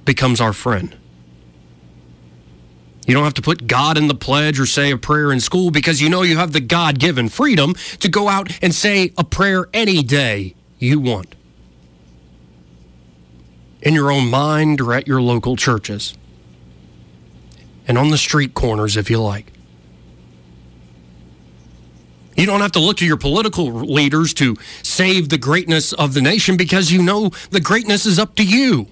becomes 0.06 0.42
our 0.42 0.54
friend. 0.54 0.96
You 3.06 3.14
don't 3.14 3.24
have 3.24 3.34
to 3.36 3.42
put 3.42 3.68
God 3.68 3.98
in 3.98 4.08
the 4.08 4.16
pledge 4.16 4.60
or 4.60 4.66
say 4.66 4.92
a 4.92 4.98
prayer 4.98 5.32
in 5.32 5.40
school 5.40 5.72
because 5.72 6.02
you 6.02 6.10
know 6.10 6.22
you 6.22 6.38
have 6.38 6.54
the 6.54 6.62
God 6.62 7.00
given 7.00 7.28
freedom 7.30 7.74
to 8.00 8.08
go 8.08 8.30
out 8.30 8.58
and 8.62 8.74
say 8.74 9.12
a 9.18 9.24
prayer 9.24 9.68
any 9.74 10.04
day 10.04 10.56
you 10.80 11.00
want. 11.00 11.36
In 13.82 13.94
your 13.94 14.12
own 14.12 14.30
mind 14.30 14.80
or 14.80 14.94
at 14.94 15.08
your 15.08 15.22
local 15.22 15.58
churches. 15.58 16.14
And 17.86 17.98
on 17.98 18.10
the 18.10 18.18
street 18.18 18.54
corners 18.54 18.96
if 18.96 19.10
you 19.10 19.22
like. 19.22 19.53
You 22.36 22.46
don't 22.46 22.62
have 22.62 22.72
to 22.74 22.80
look 22.80 22.98
to 22.98 23.06
your 23.06 23.18
political 23.18 23.66
leaders 23.66 24.34
to 24.36 24.56
save 24.82 25.30
the 25.30 25.38
greatness 25.38 25.94
of 25.94 26.14
the 26.14 26.22
nation 26.22 26.58
because 26.58 26.92
you 26.92 27.02
know 27.02 27.30
the 27.52 27.60
greatness 27.60 28.06
is 28.06 28.18
up 28.18 28.36
to 28.36 28.44
you 28.44 28.88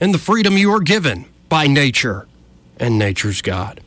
and 0.00 0.14
the 0.14 0.18
freedom 0.18 0.56
you 0.56 0.72
are 0.72 0.80
given 0.80 1.26
by 1.48 1.66
nature 1.66 2.26
and 2.78 2.98
nature's 2.98 3.42
God. 3.42 3.80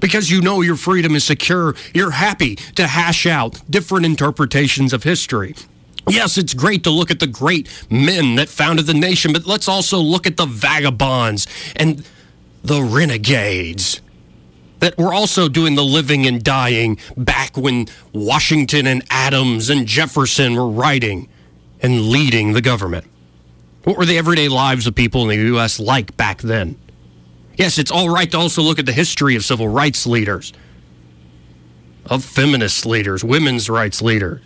Because 0.00 0.30
you 0.30 0.40
know 0.42 0.60
your 0.60 0.76
freedom 0.76 1.14
is 1.14 1.24
secure, 1.24 1.74
you're 1.94 2.10
happy 2.10 2.56
to 2.74 2.86
hash 2.86 3.26
out 3.26 3.62
different 3.70 4.04
interpretations 4.04 4.92
of 4.92 5.02
history. 5.02 5.54
Yes, 6.08 6.38
it's 6.38 6.54
great 6.54 6.84
to 6.84 6.90
look 6.90 7.10
at 7.10 7.18
the 7.18 7.26
great 7.26 7.68
men 7.90 8.36
that 8.36 8.48
founded 8.48 8.86
the 8.86 8.94
nation, 8.94 9.32
but 9.32 9.46
let's 9.46 9.68
also 9.68 9.98
look 9.98 10.26
at 10.26 10.36
the 10.36 10.46
vagabonds 10.46 11.46
and 11.74 12.06
the 12.62 12.80
renegades 12.82 14.00
that 14.80 14.96
were 14.98 15.12
also 15.12 15.48
doing 15.48 15.74
the 15.74 15.84
living 15.84 16.26
and 16.26 16.44
dying 16.44 16.98
back 17.16 17.56
when 17.56 17.86
Washington 18.12 18.86
and 18.86 19.02
Adams 19.10 19.70
and 19.70 19.86
Jefferson 19.86 20.54
were 20.54 20.68
writing 20.68 21.28
and 21.80 22.02
leading 22.02 22.52
the 22.52 22.60
government. 22.60 23.06
What 23.84 23.96
were 23.96 24.04
the 24.04 24.18
everyday 24.18 24.48
lives 24.48 24.86
of 24.86 24.94
people 24.94 25.22
in 25.22 25.28
the 25.28 25.46
U.S. 25.46 25.80
like 25.80 26.16
back 26.16 26.42
then? 26.42 26.78
Yes, 27.56 27.78
it's 27.78 27.90
all 27.90 28.10
right 28.10 28.30
to 28.30 28.38
also 28.38 28.62
look 28.62 28.78
at 28.78 28.86
the 28.86 28.92
history 28.92 29.34
of 29.34 29.44
civil 29.44 29.68
rights 29.68 30.06
leaders, 30.06 30.52
of 32.04 32.24
feminist 32.24 32.84
leaders, 32.84 33.24
women's 33.24 33.70
rights 33.70 34.02
leaders, 34.02 34.42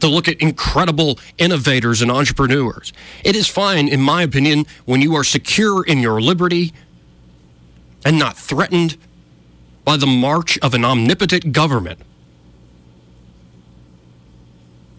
to 0.00 0.08
look 0.08 0.28
at 0.28 0.40
incredible 0.40 1.18
innovators 1.38 2.02
and 2.02 2.10
entrepreneurs. 2.10 2.92
It 3.24 3.36
is 3.36 3.46
fine, 3.46 3.88
in 3.88 4.00
my 4.00 4.22
opinion, 4.22 4.66
when 4.84 5.00
you 5.00 5.14
are 5.14 5.24
secure 5.24 5.84
in 5.84 6.00
your 6.00 6.20
liberty 6.20 6.72
and 8.04 8.18
not 8.18 8.36
threatened 8.36 8.96
by 9.84 9.96
the 9.96 10.06
march 10.06 10.58
of 10.58 10.74
an 10.74 10.84
omnipotent 10.84 11.52
government. 11.52 12.00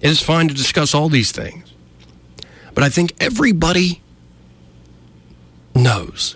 It 0.01 0.09
is 0.09 0.21
fine 0.21 0.47
to 0.47 0.53
discuss 0.53 0.95
all 0.95 1.09
these 1.09 1.31
things. 1.31 1.73
But 2.73 2.83
I 2.83 2.89
think 2.89 3.13
everybody 3.19 4.01
knows 5.75 6.35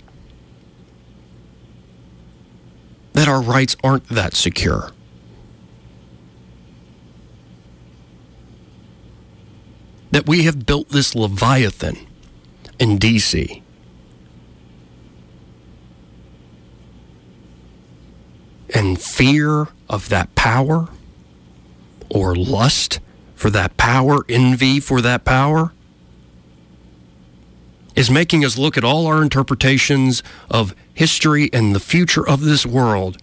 that 3.14 3.28
our 3.28 3.42
rights 3.42 3.76
aren't 3.84 4.08
that 4.10 4.34
secure. 4.34 4.92
That 10.16 10.28
we 10.28 10.44
have 10.44 10.66
built 10.66 10.92
this 10.92 11.14
Leviathan 11.14 12.08
in 12.80 12.98
D.C. 12.98 13.62
And 18.74 18.98
fear 18.98 19.68
of 19.90 20.08
that 20.08 20.34
power, 20.34 20.88
or 22.10 22.34
lust 22.34 23.02
for 23.36 23.50
that 23.50 23.76
power, 23.76 24.20
envy 24.30 24.80
for 24.80 25.02
that 25.02 25.26
power, 25.26 25.74
is 27.94 28.10
making 28.10 28.46
us 28.46 28.58
look 28.58 28.78
at 28.78 28.86
all 28.86 29.08
our 29.08 29.22
interpretations 29.22 30.24
of 30.50 30.74
history 30.94 31.50
and 31.52 31.76
the 31.76 31.82
future 31.82 32.26
of 32.26 32.40
this 32.40 32.66
world, 32.66 33.18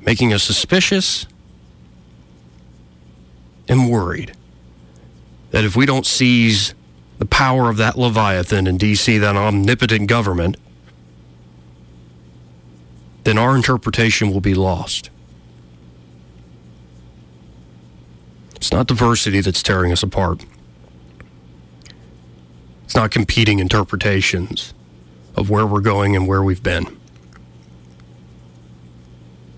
making 0.00 0.32
us 0.32 0.42
suspicious 0.42 1.28
and 3.68 3.90
worried 3.90 4.32
that 5.50 5.64
if 5.64 5.76
we 5.76 5.86
don't 5.86 6.06
seize 6.06 6.74
the 7.18 7.26
power 7.26 7.70
of 7.70 7.76
that 7.78 7.96
Leviathan 7.96 8.66
in 8.66 8.76
D.C., 8.76 9.18
that 9.18 9.36
omnipotent 9.36 10.08
government, 10.08 10.56
then 13.24 13.38
our 13.38 13.56
interpretation 13.56 14.30
will 14.30 14.40
be 14.40 14.54
lost. 14.54 15.10
It's 18.54 18.72
not 18.72 18.86
diversity 18.86 19.40
that's 19.40 19.62
tearing 19.62 19.92
us 19.92 20.02
apart. 20.02 20.44
It's 22.84 22.94
not 22.94 23.10
competing 23.10 23.58
interpretations 23.58 24.74
of 25.34 25.50
where 25.50 25.66
we're 25.66 25.80
going 25.80 26.16
and 26.16 26.26
where 26.26 26.42
we've 26.42 26.62
been. 26.62 26.84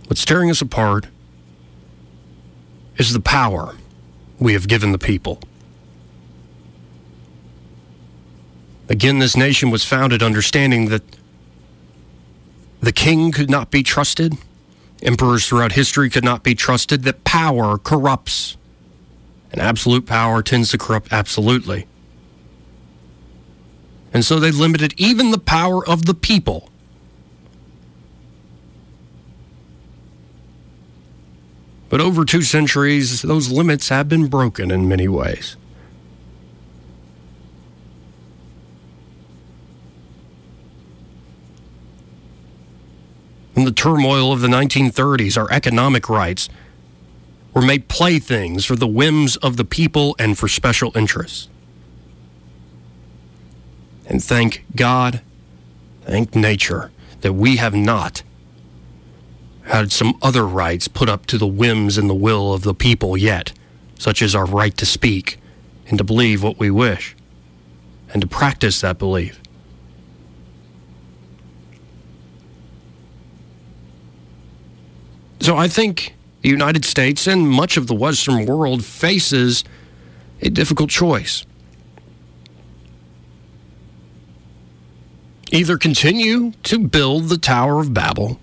What's 0.07 0.25
tearing 0.25 0.51
us 0.51 0.61
apart 0.61 1.07
is 2.97 3.13
the 3.13 3.21
power 3.21 3.75
we 4.41 4.53
have 4.53 4.69
given 4.69 4.93
the 4.93 4.99
people. 4.99 5.41
Again, 8.89 9.19
this 9.19 9.37
nation 9.37 9.71
was 9.71 9.85
founded 9.85 10.23
understanding 10.23 10.87
that 10.89 11.03
the 12.81 12.93
king 12.93 13.33
could 13.33 13.51
not 13.51 13.71
be 13.71 13.83
trusted, 13.83 14.35
emperors 15.03 15.47
throughout 15.47 15.73
history 15.73 16.09
could 16.09 16.25
not 16.25 16.43
be 16.43 16.55
trusted, 16.55 17.03
that 17.03 17.25
power 17.25 17.77
corrupts, 17.77 18.57
and 19.53 19.61
absolute 19.61 20.07
power 20.07 20.43
tends 20.43 20.71
to 20.71 20.79
corrupt 20.79 21.13
absolutely. 21.13 21.87
And 24.13 24.25
so 24.25 24.41
they 24.41 24.51
limited 24.51 24.95
even 24.97 25.33
the 25.33 25.39
power 25.39 25.87
of 25.87 26.07
the 26.07 26.15
people. 26.15 26.71
But 31.89 32.01
over 32.01 32.25
two 32.25 32.43
centuries, 32.43 33.23
those 33.23 33.51
limits 33.51 33.89
have 33.89 34.09
been 34.09 34.27
broken 34.27 34.71
in 34.71 34.89
many 34.89 35.09
ways. 35.09 35.57
In 43.57 43.65
the 43.65 43.73
turmoil 43.73 44.33
of 44.33 44.41
the 44.41 44.49
1930s, 44.49 45.37
our 45.37 45.51
economic 45.51 46.09
rights 46.09 46.49
were 47.55 47.63
made 47.63 47.89
playthings 47.89 48.65
for 48.65 48.77
the 48.77 48.87
whims 48.87 49.37
of 49.39 49.57
the 49.57 49.65
people 49.65 50.15
and 50.19 50.39
for 50.39 50.47
special 50.47 50.97
interests. 50.97 51.49
And 54.07 54.23
thank 54.23 54.65
God, 54.77 55.23
thank 56.03 56.37
nature, 56.37 56.93
that 57.23 57.33
we 57.33 57.57
have 57.57 57.75
not 57.75 58.23
had 59.69 59.93
some 59.93 60.19
other 60.23 60.47
rights 60.47 60.89
put 60.89 61.09
up 61.09 61.27
to 61.27 61.39
the 61.39 61.47
whims 61.47 61.99
and 61.99 62.09
the 62.09 62.15
will 62.15 62.55
of 62.55 62.63
the 62.63 62.75
people 62.75 63.17
yet, 63.17 63.53
such 63.99 64.23
as 64.23 64.35
our 64.35 64.47
right 64.47 64.77
to 64.79 64.87
speak 64.87 65.39
and 65.87 65.99
to 65.99 66.05
believe 66.05 66.43
what 66.43 66.59
we 66.59 66.71
wish 66.71 67.15
and 68.13 68.23
to 68.23 68.29
practice 68.29 68.81
that 68.81 68.99
belief. 68.99 69.41
So 75.41 75.57
I 75.57 75.69
think 75.69 76.15
the 76.43 76.49
United 76.49 76.85
States 76.85 77.27
and 77.27 77.49
much 77.49 77.77
of 77.77 77.87
the 77.87 77.95
Western 77.95 78.47
world 78.47 78.85
faces 78.85 79.65
a 80.41 80.49
difficult 80.49 80.91
choice. 80.91 81.45
Either 85.53 85.77
continue 85.79 86.53
to 86.63 86.79
build 86.79 87.29
the 87.29 87.39
Tower 87.39 87.81
of 87.81 87.93
Babel 87.93 88.39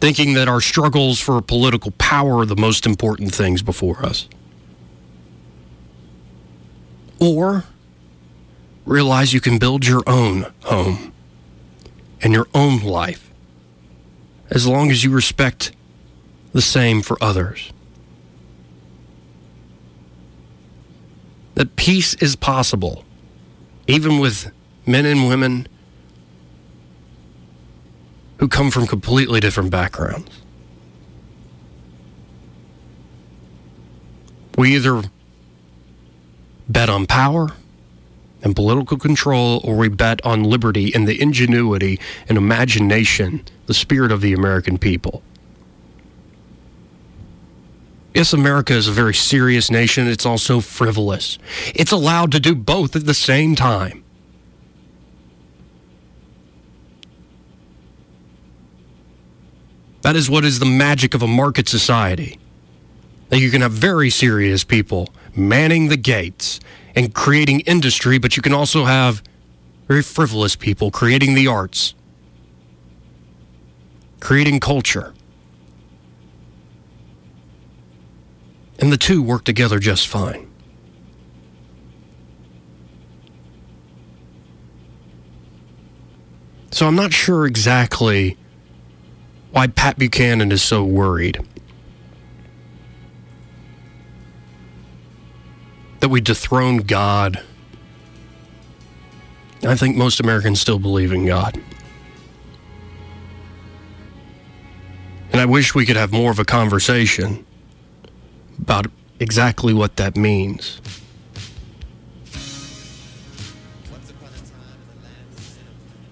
thinking 0.00 0.34
that 0.34 0.48
our 0.48 0.60
struggles 0.60 1.20
for 1.20 1.40
political 1.40 1.90
power 1.92 2.38
are 2.38 2.46
the 2.46 2.56
most 2.56 2.86
important 2.86 3.34
things 3.34 3.62
before 3.62 4.04
us. 4.04 4.28
Or 7.18 7.64
realize 8.84 9.32
you 9.32 9.40
can 9.40 9.58
build 9.58 9.86
your 9.86 10.02
own 10.06 10.52
home 10.64 11.12
and 12.22 12.32
your 12.32 12.46
own 12.54 12.80
life 12.80 13.30
as 14.50 14.66
long 14.66 14.90
as 14.90 15.02
you 15.02 15.10
respect 15.10 15.72
the 16.52 16.62
same 16.62 17.02
for 17.02 17.16
others. 17.20 17.72
That 21.54 21.74
peace 21.76 22.14
is 22.14 22.36
possible, 22.36 23.04
even 23.86 24.18
with 24.18 24.52
men 24.86 25.06
and 25.06 25.26
women 25.26 25.66
who 28.38 28.48
come 28.48 28.70
from 28.70 28.86
completely 28.86 29.40
different 29.40 29.70
backgrounds. 29.70 30.42
We 34.56 34.74
either 34.74 35.02
bet 36.68 36.88
on 36.88 37.06
power 37.06 37.48
and 38.42 38.54
political 38.54 38.96
control, 38.96 39.60
or 39.64 39.76
we 39.76 39.88
bet 39.88 40.24
on 40.24 40.44
liberty 40.44 40.94
and 40.94 41.08
the 41.08 41.20
ingenuity 41.20 41.98
and 42.28 42.38
imagination, 42.38 43.44
the 43.66 43.74
spirit 43.74 44.12
of 44.12 44.20
the 44.20 44.32
American 44.32 44.78
people. 44.78 45.22
Yes, 48.14 48.32
America 48.32 48.72
is 48.72 48.88
a 48.88 48.92
very 48.92 49.12
serious 49.12 49.70
nation. 49.70 50.06
It's 50.06 50.24
also 50.24 50.60
frivolous. 50.60 51.38
It's 51.74 51.92
allowed 51.92 52.32
to 52.32 52.40
do 52.40 52.54
both 52.54 52.96
at 52.96 53.04
the 53.04 53.12
same 53.12 53.54
time. 53.54 54.05
That 60.06 60.14
is 60.14 60.30
what 60.30 60.44
is 60.44 60.60
the 60.60 60.66
magic 60.66 61.14
of 61.14 61.22
a 61.24 61.26
market 61.26 61.68
society. 61.68 62.38
That 63.30 63.40
you 63.40 63.50
can 63.50 63.60
have 63.62 63.72
very 63.72 64.08
serious 64.08 64.62
people 64.62 65.12
manning 65.34 65.88
the 65.88 65.96
gates 65.96 66.60
and 66.94 67.12
creating 67.12 67.62
industry, 67.62 68.18
but 68.18 68.36
you 68.36 68.40
can 68.40 68.52
also 68.52 68.84
have 68.84 69.20
very 69.88 70.02
frivolous 70.02 70.54
people 70.54 70.92
creating 70.92 71.34
the 71.34 71.48
arts, 71.48 71.96
creating 74.20 74.60
culture. 74.60 75.12
And 78.78 78.92
the 78.92 78.96
two 78.96 79.24
work 79.24 79.42
together 79.42 79.80
just 79.80 80.06
fine. 80.06 80.48
So 86.70 86.86
I'm 86.86 86.94
not 86.94 87.12
sure 87.12 87.44
exactly 87.44 88.36
why 89.56 89.66
Pat 89.66 89.98
Buchanan 89.98 90.52
is 90.52 90.62
so 90.62 90.84
worried 90.84 91.40
that 96.00 96.10
we 96.10 96.20
dethrone 96.20 96.76
God. 96.76 97.42
I 99.66 99.74
think 99.74 99.96
most 99.96 100.20
Americans 100.20 100.60
still 100.60 100.78
believe 100.78 101.10
in 101.10 101.24
God. 101.24 101.58
And 105.32 105.40
I 105.40 105.46
wish 105.46 105.74
we 105.74 105.86
could 105.86 105.96
have 105.96 106.12
more 106.12 106.30
of 106.30 106.38
a 106.38 106.44
conversation 106.44 107.46
about 108.60 108.88
exactly 109.20 109.72
what 109.72 109.96
that 109.96 110.18
means. 110.18 110.82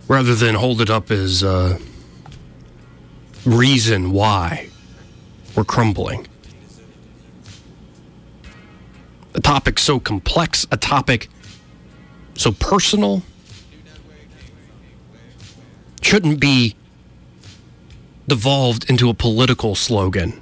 Rather 0.08 0.34
than 0.34 0.54
hold 0.54 0.80
it 0.80 0.88
up 0.88 1.10
as 1.10 1.42
a 1.42 1.78
reason 3.44 4.12
why 4.12 4.68
we're 5.54 5.64
crumbling. 5.64 6.26
A 9.34 9.40
topic 9.40 9.78
so 9.78 9.98
complex, 10.00 10.66
a 10.70 10.76
topic 10.76 11.28
so 12.34 12.52
personal, 12.52 13.22
shouldn't 16.00 16.40
be 16.40 16.76
devolved 18.28 18.88
into 18.88 19.08
a 19.08 19.14
political 19.14 19.74
slogan 19.74 20.40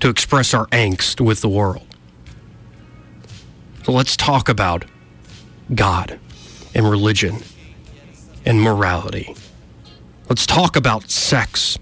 to 0.00 0.08
express 0.08 0.54
our 0.54 0.66
angst 0.66 1.20
with 1.20 1.40
the 1.40 1.48
world. 1.48 1.86
So 3.84 3.92
let's 3.92 4.16
talk 4.16 4.48
about 4.48 4.84
God 5.74 6.18
and 6.74 6.88
religion 6.88 7.38
and 8.44 8.60
morality. 8.60 9.34
Let's 10.28 10.46
talk 10.46 10.76
about 10.76 11.10
sex 11.10 11.78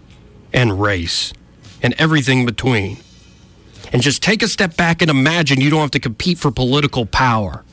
and 0.53 0.81
race 0.81 1.33
and 1.83 1.95
everything 1.99 2.45
between. 2.45 2.99
And 3.93 4.03
just 4.03 4.23
take 4.23 4.43
a 4.43 4.49
step 4.49 4.77
back 4.77 5.03
and 5.03 5.11
imagine 5.11 5.61
you 5.61 5.71
don't 5.71 5.81
have 5.81 5.91
to 5.93 6.01
compete 6.01 6.39
for 6.39 6.51
political 6.51 7.07
power. 7.07 7.65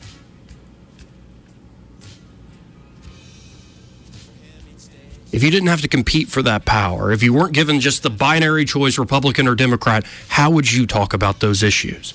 If 5.31 5.43
you 5.43 5.49
didn't 5.49 5.69
have 5.69 5.81
to 5.81 5.88
compete 5.88 6.27
for 6.27 6.41
that 6.43 6.65
power, 6.65 7.12
if 7.12 7.23
you 7.23 7.34
weren't 7.34 7.53
given 7.53 7.79
just 7.79 8.03
the 8.03 8.10
binary 8.10 8.65
choice, 8.65 8.97
Republican 8.97 9.47
or 9.47 9.55
Democrat, 9.55 10.05
how 10.27 10.51
would 10.51 10.71
you 10.71 10.86
talk 10.86 11.13
about 11.13 11.39
those 11.39 11.63
issues? 11.63 12.13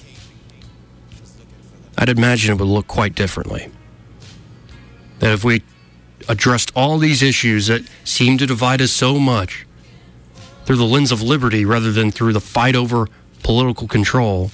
I'd 1.96 2.10
imagine 2.10 2.52
it 2.52 2.60
would 2.60 2.68
look 2.68 2.86
quite 2.86 3.14
differently. 3.14 3.70
That 5.20 5.32
if 5.32 5.44
we 5.44 5.62
addressed 6.28 6.72
all 6.74 6.98
these 6.98 7.22
issues 7.22 7.66
that 7.68 7.82
seem 8.04 8.38
to 8.38 8.46
divide 8.46 8.80
us 8.80 8.90
so 8.90 9.18
much 9.18 9.66
through 10.64 10.76
the 10.76 10.84
lens 10.84 11.12
of 11.12 11.22
liberty 11.22 11.64
rather 11.64 11.92
than 11.92 12.10
through 12.10 12.32
the 12.32 12.40
fight 12.40 12.74
over 12.74 13.06
political 13.42 13.86
control, 13.86 14.50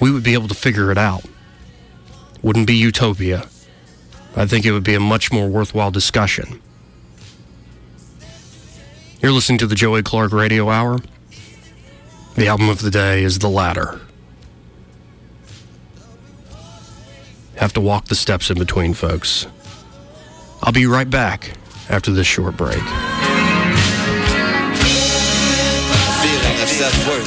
we 0.00 0.12
would 0.12 0.22
be 0.22 0.34
able 0.34 0.48
to 0.48 0.54
figure 0.54 0.92
it 0.92 0.98
out. 0.98 1.24
Wouldn't 2.42 2.68
be 2.68 2.76
utopia. 2.76 3.48
I 4.36 4.46
think 4.46 4.64
it 4.64 4.70
would 4.70 4.84
be 4.84 4.94
a 4.94 5.00
much 5.00 5.32
more 5.32 5.48
worthwhile 5.48 5.90
discussion. 5.90 6.62
You're 9.20 9.32
listening 9.32 9.58
to 9.58 9.66
the 9.66 9.74
Joey 9.74 10.04
Clark 10.04 10.32
Radio 10.32 10.70
Hour. 10.70 10.98
The 12.36 12.46
album 12.46 12.68
of 12.68 12.80
the 12.80 12.90
day 12.90 13.24
is 13.24 13.40
The 13.40 13.48
Ladder. 13.48 14.00
Have 17.56 17.72
to 17.72 17.80
walk 17.80 18.04
the 18.04 18.14
steps 18.14 18.48
in 18.48 18.58
between, 18.58 18.94
folks. 18.94 19.48
I'll 20.62 20.72
be 20.72 20.86
right 20.86 21.08
back 21.08 21.52
after 21.88 22.10
this 22.10 22.26
short 22.26 22.56
break. 22.56 22.82
self-worth 26.78 27.26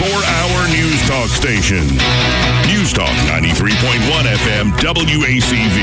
24 0.00 0.24
hour 0.24 0.68
news 0.68 1.06
talk 1.06 1.28
station. 1.28 1.84
News 2.72 2.90
Talk 2.90 3.14
93.1 3.28 4.24
FM 4.24 4.72
WACV. 4.80 5.76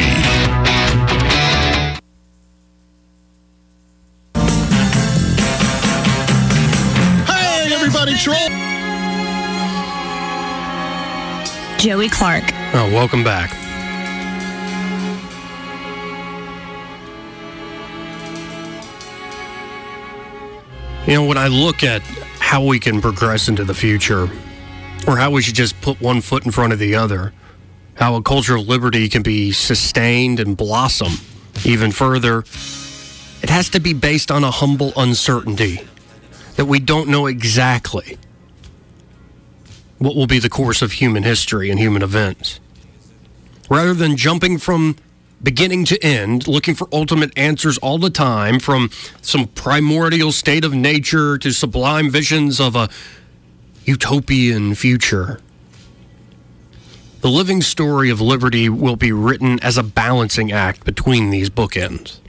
Hey, 7.28 7.72
everybody, 7.72 8.16
troll. 8.18 8.50
Joey 11.78 12.10
Clark. 12.10 12.46
Oh, 12.74 12.90
welcome 12.92 13.24
back. 13.24 13.52
You 21.06 21.14
know, 21.14 21.24
when 21.24 21.38
I 21.38 21.48
look 21.48 21.84
at 21.84 22.02
how 22.48 22.64
we 22.64 22.80
can 22.80 23.02
progress 23.02 23.50
into 23.50 23.66
the 23.66 23.74
future, 23.74 24.30
or 25.06 25.18
how 25.18 25.30
we 25.30 25.42
should 25.42 25.54
just 25.54 25.80
put 25.82 26.00
one 26.00 26.22
foot 26.22 26.46
in 26.46 26.52
front 26.52 26.72
of 26.72 26.80
the 26.80 26.96
other, 26.96 27.34
how 27.96 28.16
a 28.16 28.22
culture 28.22 28.56
of 28.56 28.66
liberty 28.70 29.10
can 29.10 29.22
be 29.22 29.52
sustained 29.52 30.40
and 30.40 30.56
blossom 30.56 31.12
even 31.66 31.92
further, 31.92 32.46
it 33.44 33.50
has 33.50 33.68
to 33.68 33.82
be 33.82 33.92
based 33.92 34.32
on 34.32 34.46
a 34.46 34.50
humble 34.50 34.94
uncertainty 34.96 35.82
that 36.56 36.64
we 36.64 36.80
don't 36.80 37.10
know 37.10 37.26
exactly 37.26 38.18
what 39.98 40.16
will 40.16 40.26
be 40.26 40.40
the 40.40 40.50
course 40.50 40.82
of 40.82 40.94
human 40.94 41.24
history 41.24 41.70
and 41.70 41.78
human 41.78 42.02
events. 42.02 42.62
Rather 43.70 43.94
than 43.94 44.16
jumping 44.16 44.58
from 44.58 44.96
beginning 45.42 45.86
to 45.86 46.04
end, 46.04 46.48
looking 46.48 46.76
for 46.76 46.88
ultimate 46.92 47.32
answers 47.38 47.78
all 47.78 47.98
the 47.98 48.10
time, 48.10 48.60
from 48.60 48.90
some 49.22 49.48
primordial 49.48 50.32
state 50.32 50.64
of 50.64 50.74
nature 50.74 51.38
to 51.38 51.52
sublime 51.52 52.10
visions 52.10 52.60
of 52.60 52.76
a 52.76 52.90
utopian 53.86 54.76
future. 54.76 55.40
The 57.22 57.30
living 57.30 57.62
story 57.62 58.10
of 58.10 58.22
liberty 58.22 58.70
will 58.70 58.96
be 58.96 59.12
written 59.12 59.60
as 59.62 59.78
a 59.78 59.84
balancing 59.84 60.52
act 60.52 60.86
between 60.86 61.30
these 61.30 61.50
bookends. 61.50 62.20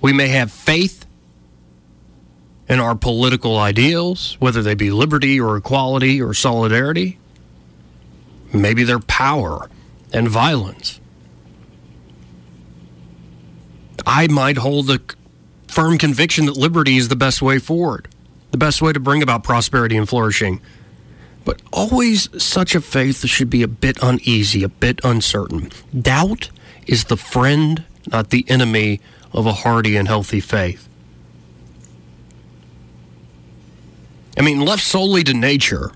We 0.00 0.12
may 0.12 0.28
have 0.28 0.52
faith 0.52 1.04
in 2.68 2.80
our 2.80 2.94
political 2.94 3.58
ideals, 3.58 4.36
whether 4.38 4.62
they 4.62 4.74
be 4.74 4.90
liberty 4.90 5.40
or 5.40 5.56
equality 5.56 6.22
or 6.22 6.32
solidarity. 6.32 7.18
Maybe 8.52 8.84
they're 8.84 9.00
power 9.00 9.68
and 10.12 10.28
violence. 10.28 11.00
I 14.06 14.26
might 14.28 14.58
hold 14.58 14.86
the 14.86 15.00
firm 15.68 15.98
conviction 15.98 16.46
that 16.46 16.56
liberty 16.56 16.96
is 16.96 17.08
the 17.08 17.16
best 17.16 17.42
way 17.42 17.58
forward, 17.58 18.08
the 18.50 18.58
best 18.58 18.82
way 18.82 18.92
to 18.92 19.00
bring 19.00 19.22
about 19.22 19.44
prosperity 19.44 19.96
and 19.96 20.08
flourishing. 20.08 20.60
But 21.44 21.60
always 21.72 22.28
such 22.42 22.74
a 22.74 22.80
faith 22.80 23.26
should 23.26 23.50
be 23.50 23.62
a 23.62 23.68
bit 23.68 23.98
uneasy, 24.02 24.62
a 24.62 24.68
bit 24.68 25.00
uncertain. 25.04 25.70
Doubt 25.98 26.50
is 26.86 27.04
the 27.04 27.16
friend, 27.16 27.84
not 28.10 28.30
the 28.30 28.44
enemy, 28.48 29.00
of 29.32 29.46
a 29.46 29.52
hearty 29.52 29.96
and 29.96 30.08
healthy 30.08 30.40
faith. 30.40 30.88
I 34.38 34.42
mean, 34.42 34.60
left 34.60 34.82
solely 34.82 35.22
to 35.24 35.34
nature, 35.34 35.92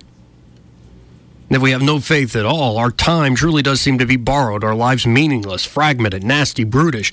if 1.50 1.62
we 1.62 1.70
have 1.70 1.82
no 1.82 1.98
faith 1.98 2.36
at 2.36 2.44
all, 2.44 2.76
our 2.76 2.90
time 2.90 3.34
truly 3.34 3.62
does 3.62 3.80
seem 3.80 3.98
to 3.98 4.06
be 4.06 4.16
borrowed, 4.16 4.62
our 4.62 4.74
lives 4.74 5.06
meaningless, 5.06 5.64
fragmented, 5.64 6.22
nasty, 6.22 6.64
brutish. 6.64 7.12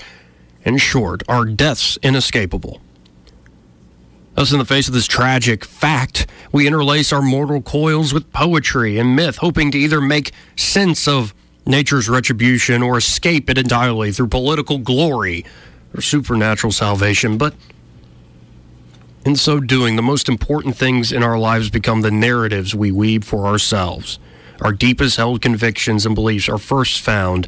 In 0.65 0.77
short, 0.77 1.21
our 1.29 1.45
deaths 1.45 1.97
inescapable. 2.01 2.81
Thus, 4.33 4.51
in 4.51 4.59
the 4.59 4.65
face 4.65 4.87
of 4.87 4.93
this 4.93 5.07
tragic 5.07 5.63
fact, 5.63 6.27
we 6.51 6.67
interlace 6.67 7.13
our 7.13 7.21
mortal 7.21 7.61
coils 7.61 8.13
with 8.13 8.33
poetry 8.33 8.97
and 8.97 9.15
myth, 9.15 9.37
hoping 9.37 9.71
to 9.71 9.77
either 9.77 10.01
make 10.01 10.33
sense 10.57 11.07
of 11.07 11.33
nature's 11.65 12.09
retribution 12.09 12.83
or 12.83 12.97
escape 12.97 13.49
it 13.49 13.57
entirely 13.57 14.11
through 14.11 14.27
political 14.27 14.77
glory 14.77 15.45
or 15.93 16.01
supernatural 16.01 16.73
salvation. 16.73 17.37
But 17.37 17.53
in 19.25 19.35
so 19.35 19.59
doing, 19.59 19.95
the 19.95 20.01
most 20.01 20.27
important 20.27 20.75
things 20.75 21.11
in 21.11 21.23
our 21.23 21.39
lives 21.39 21.69
become 21.69 22.01
the 22.01 22.11
narratives 22.11 22.75
we 22.75 22.91
weave 22.91 23.23
for 23.23 23.45
ourselves. 23.45 24.19
Our 24.61 24.73
deepest 24.73 25.17
held 25.17 25.41
convictions 25.41 26.05
and 26.05 26.13
beliefs 26.13 26.49
are 26.49 26.57
first 26.57 27.01
found 27.01 27.47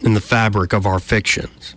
in 0.00 0.14
the 0.14 0.20
fabric 0.20 0.72
of 0.72 0.86
our 0.86 0.98
fictions. 0.98 1.74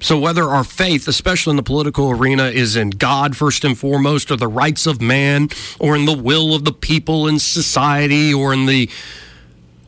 So, 0.00 0.18
whether 0.18 0.44
our 0.44 0.62
faith, 0.62 1.08
especially 1.08 1.50
in 1.52 1.56
the 1.56 1.62
political 1.62 2.10
arena, 2.10 2.44
is 2.44 2.76
in 2.76 2.90
God 2.90 3.36
first 3.36 3.64
and 3.64 3.76
foremost, 3.76 4.30
or 4.30 4.36
the 4.36 4.46
rights 4.46 4.86
of 4.86 5.00
man, 5.00 5.48
or 5.80 5.96
in 5.96 6.04
the 6.04 6.16
will 6.16 6.54
of 6.54 6.64
the 6.64 6.72
people 6.72 7.26
in 7.26 7.40
society, 7.40 8.32
or 8.32 8.52
in 8.52 8.66
the 8.66 8.88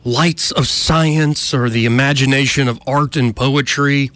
lights 0.03 0.51
of 0.51 0.67
science, 0.67 1.53
or 1.53 1.69
the 1.69 1.85
imagination 1.85 2.67
of 2.67 2.79
art 2.85 3.15
and 3.15 3.35
poetry, 3.35 4.11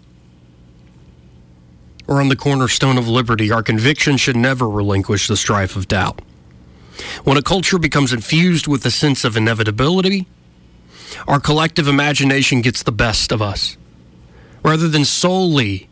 or 2.07 2.19
on 2.19 2.27
the 2.27 2.35
cornerstone 2.35 2.97
of 2.97 3.07
liberty, 3.07 3.51
our 3.51 3.63
conviction 3.63 4.17
should 4.17 4.35
never 4.35 4.69
relinquish 4.69 5.27
the 5.27 5.37
strife 5.37 5.77
of 5.77 5.87
doubt. 5.87 6.21
When 7.23 7.37
a 7.37 7.41
culture 7.41 7.79
becomes 7.79 8.11
infused 8.13 8.67
with 8.67 8.85
a 8.85 8.91
sense 8.91 9.23
of 9.23 9.35
inevitability, 9.37 10.27
our 11.27 11.39
collective 11.39 11.87
imagination 11.87 12.61
gets 12.61 12.83
the 12.83 12.91
best 12.91 13.31
of 13.31 13.41
us. 13.41 13.77
Rather 14.65 14.87
than 14.87 15.05
solely 15.05 15.87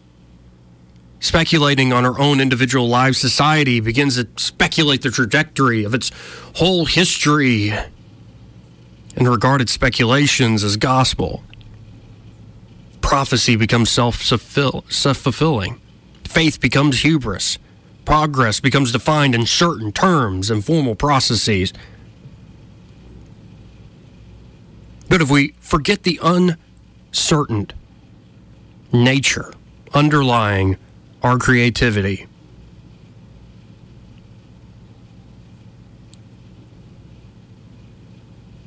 speculating 1.20 1.94
on 1.94 2.08
our 2.08 2.20
own 2.20 2.42
individual 2.42 2.88
lives, 2.88 3.20
society 3.20 3.80
begins 3.80 4.16
to 4.16 4.28
speculate 4.36 5.04
the 5.04 5.12
trajectory 5.12 5.84
of 5.84 5.94
its 5.94 6.10
whole 6.56 6.86
history 6.86 7.70
and 9.16 9.30
regard 9.30 9.62
its 9.62 9.72
speculations 9.72 10.64
as 10.64 10.76
gospel. 10.76 11.44
Prophecy 13.00 13.56
becomes 13.56 13.92
self 13.92 14.16
fulfilling. 14.16 15.80
Faith 16.28 16.60
becomes 16.60 17.02
hubris. 17.02 17.60
Progress 18.06 18.60
becomes 18.60 18.92
defined 18.92 19.36
in 19.36 19.46
certain 19.46 19.92
terms 19.92 20.50
and 20.50 20.66
formal 20.66 20.96
processes. 20.96 21.74
But 25.10 25.22
if 25.22 25.30
we 25.30 25.54
forget 25.60 26.02
the 26.02 26.20
uncertain 26.24 27.68
nature 28.94 29.52
underlying 29.94 30.78
our 31.22 31.38
creativity, 31.38 32.28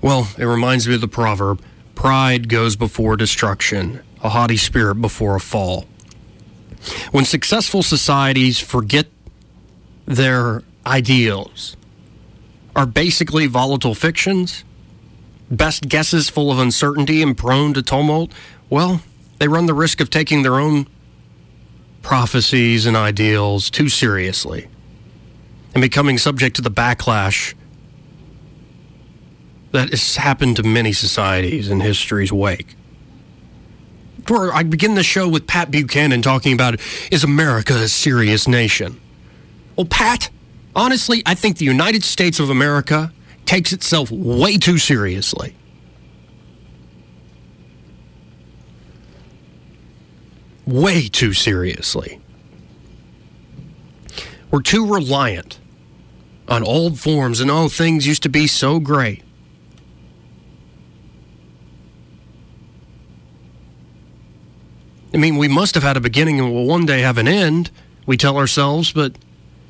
well, 0.03 0.29
it 0.37 0.45
reminds 0.45 0.87
me 0.87 0.95
of 0.95 1.01
the 1.01 1.09
proverb 1.09 1.63
pride 1.95 2.49
goes 2.49 2.77
before 2.77 3.17
destruction, 3.17 4.03
a 4.23 4.29
haughty 4.29 4.57
spirit 4.57 4.97
before 4.97 5.37
a 5.37 5.41
fall. 5.41 5.87
When 7.11 7.25
successful 7.25 7.83
societies 7.83 8.61
forget 8.61 9.07
their 10.05 10.63
ideals, 10.85 11.77
are 12.77 12.87
basically 12.87 13.47
volatile 13.47 13.95
fictions, 13.95 14.63
best 15.51 15.89
guesses 15.89 16.29
full 16.29 16.53
of 16.53 16.59
uncertainty 16.59 17.23
and 17.23 17.37
prone 17.37 17.73
to 17.73 17.83
tumult, 17.83 18.31
well, 18.69 19.01
they 19.39 19.49
run 19.49 19.67
the 19.67 19.75
risk 19.75 20.01
of 20.01 20.11
taking 20.11 20.43
their 20.43 20.59
own 20.59 20.87
prophecies 22.03 22.87
and 22.87 22.97
ideals 22.97 23.71
too 23.71 23.89
seriously 23.89 24.69
and 25.75 25.83
becoming 25.83 26.19
subject 26.19 26.57
to 26.57 26.63
the 26.63 26.71
backlash 26.71 27.55
that 29.73 29.91
has 29.91 30.17
happened 30.17 30.57
to 30.57 30.63
many 30.63 30.93
societies 30.93 31.69
in 31.69 31.81
history's 31.81 32.33
wake. 32.33 32.77
I 34.29 34.63
begin 34.65 34.95
the 34.95 35.03
show 35.03 35.29
with 35.29 35.47
Pat 35.47 35.71
Buchanan 35.71 36.23
talking 36.23 36.53
about 36.53 36.81
is 37.13 37.23
America 37.23 37.75
a 37.75 37.89
serious 37.89 38.49
nation? 38.49 39.01
Well, 39.77 39.87
Pat, 39.87 40.31
honestly, 40.75 41.23
I 41.27 41.35
think 41.35 41.59
the 41.59 41.65
United 41.65 42.03
States 42.03 42.41
of 42.41 42.51
America 42.51 43.13
takes 43.45 43.73
itself 43.73 44.11
way 44.11 44.57
too 44.59 44.79
seriously. 44.79 45.55
Way 50.67 51.09
too 51.09 51.33
seriously. 51.33 52.21
We're 54.51 54.63
too 54.63 54.87
reliant 54.87 55.61
on 56.49 56.63
old 56.65 56.99
forms 56.99 57.41
and 57.41 57.51
oh, 57.51 57.69
things 57.69 58.07
used 58.07 58.23
to 58.25 58.29
be 58.29 58.47
so 58.47 58.81
great. 58.81 59.23
I 65.15 65.19
mean, 65.19 65.37
we 65.39 65.49
must 65.49 65.75
have 65.75 65.85
had 65.85 65.97
a 65.97 66.01
beginning 66.01 66.41
and 66.41 66.53
will 66.53 66.67
one 66.67 66.85
day 66.85 67.01
have 67.01 67.17
an 67.17 67.29
end, 67.29 67.71
we 68.05 68.17
tell 68.17 68.37
ourselves, 68.37 68.93
but 68.93 69.17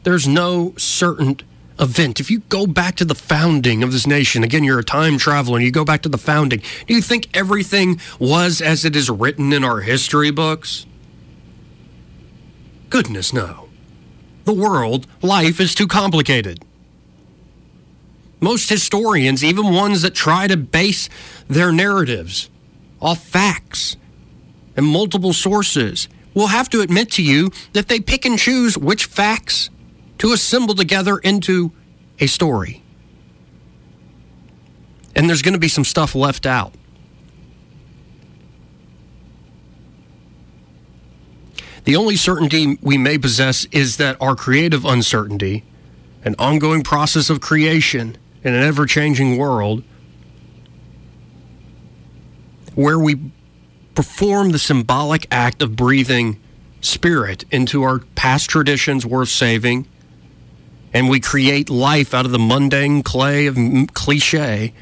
there's 0.02 0.26
no 0.26 0.74
certain 0.76 1.38
event. 1.78 2.20
If 2.20 2.30
you 2.30 2.40
go 2.40 2.66
back 2.66 2.96
to 2.96 3.04
the 3.04 3.14
founding 3.14 3.82
of 3.82 3.92
this 3.92 4.06
nation, 4.06 4.42
again, 4.42 4.64
you're 4.64 4.78
a 4.78 4.84
time 4.84 5.18
traveler 5.18 5.56
and 5.56 5.64
you 5.64 5.72
go 5.72 5.84
back 5.84 6.02
to 6.02 6.08
the 6.08 6.18
founding, 6.18 6.62
do 6.86 6.94
you 6.94 7.02
think 7.02 7.28
everything 7.36 8.00
was 8.18 8.60
as 8.60 8.84
it 8.84 8.96
is 8.96 9.10
written 9.10 9.52
in 9.52 9.64
our 9.64 9.80
history 9.80 10.30
books? 10.30 10.86
Goodness, 12.88 13.32
no. 13.32 13.68
The 14.44 14.52
world, 14.52 15.06
life 15.22 15.60
is 15.60 15.74
too 15.74 15.88
complicated. 15.88 16.64
Most 18.40 18.68
historians, 18.68 19.42
even 19.42 19.72
ones 19.72 20.02
that 20.02 20.14
try 20.14 20.46
to 20.46 20.56
base 20.56 21.08
their 21.48 21.72
narratives 21.72 22.50
off 23.00 23.22
facts 23.24 23.96
and 24.76 24.86
multiple 24.86 25.32
sources, 25.32 26.08
will 26.34 26.48
have 26.48 26.68
to 26.68 26.80
admit 26.82 27.10
to 27.12 27.22
you 27.22 27.50
that 27.72 27.88
they 27.88 27.98
pick 27.98 28.24
and 28.24 28.38
choose 28.38 28.76
which 28.76 29.06
facts 29.06 29.70
to 30.18 30.32
assemble 30.32 30.74
together 30.74 31.18
into 31.18 31.72
a 32.18 32.26
story. 32.26 32.82
And 35.14 35.28
there's 35.28 35.42
going 35.42 35.54
to 35.54 35.60
be 35.60 35.68
some 35.68 35.84
stuff 35.84 36.14
left 36.14 36.46
out. 36.46 36.74
The 41.84 41.96
only 41.96 42.16
certainty 42.16 42.78
we 42.82 42.98
may 42.98 43.16
possess 43.16 43.64
is 43.66 43.96
that 43.98 44.20
our 44.20 44.34
creative 44.34 44.84
uncertainty, 44.84 45.62
an 46.24 46.34
ongoing 46.38 46.82
process 46.82 47.30
of 47.30 47.40
creation 47.40 48.18
in 48.42 48.54
an 48.54 48.62
ever 48.62 48.86
changing 48.86 49.38
world, 49.38 49.84
where 52.74 52.98
we 52.98 53.30
perform 53.94 54.50
the 54.50 54.58
symbolic 54.58 55.26
act 55.30 55.62
of 55.62 55.76
breathing 55.76 56.40
spirit 56.80 57.44
into 57.50 57.82
our 57.82 58.00
past 58.16 58.50
traditions 58.50 59.06
worth 59.06 59.28
saving 59.28 59.86
and 60.96 61.10
we 61.10 61.20
create 61.20 61.68
life 61.68 62.14
out 62.14 62.24
of 62.24 62.32
the 62.32 62.38
mundane 62.38 63.02
clay 63.02 63.44
of 63.44 63.58
cliche. 63.92 64.72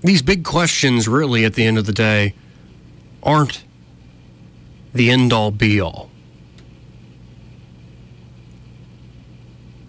These 0.00 0.22
big 0.22 0.44
questions, 0.44 1.06
really, 1.06 1.44
at 1.44 1.56
the 1.56 1.64
end 1.66 1.76
of 1.76 1.84
the 1.84 1.92
day, 1.92 2.34
aren't 3.22 3.64
the 4.94 5.10
end 5.10 5.30
all 5.34 5.50
be 5.50 5.78
all. 5.78 6.08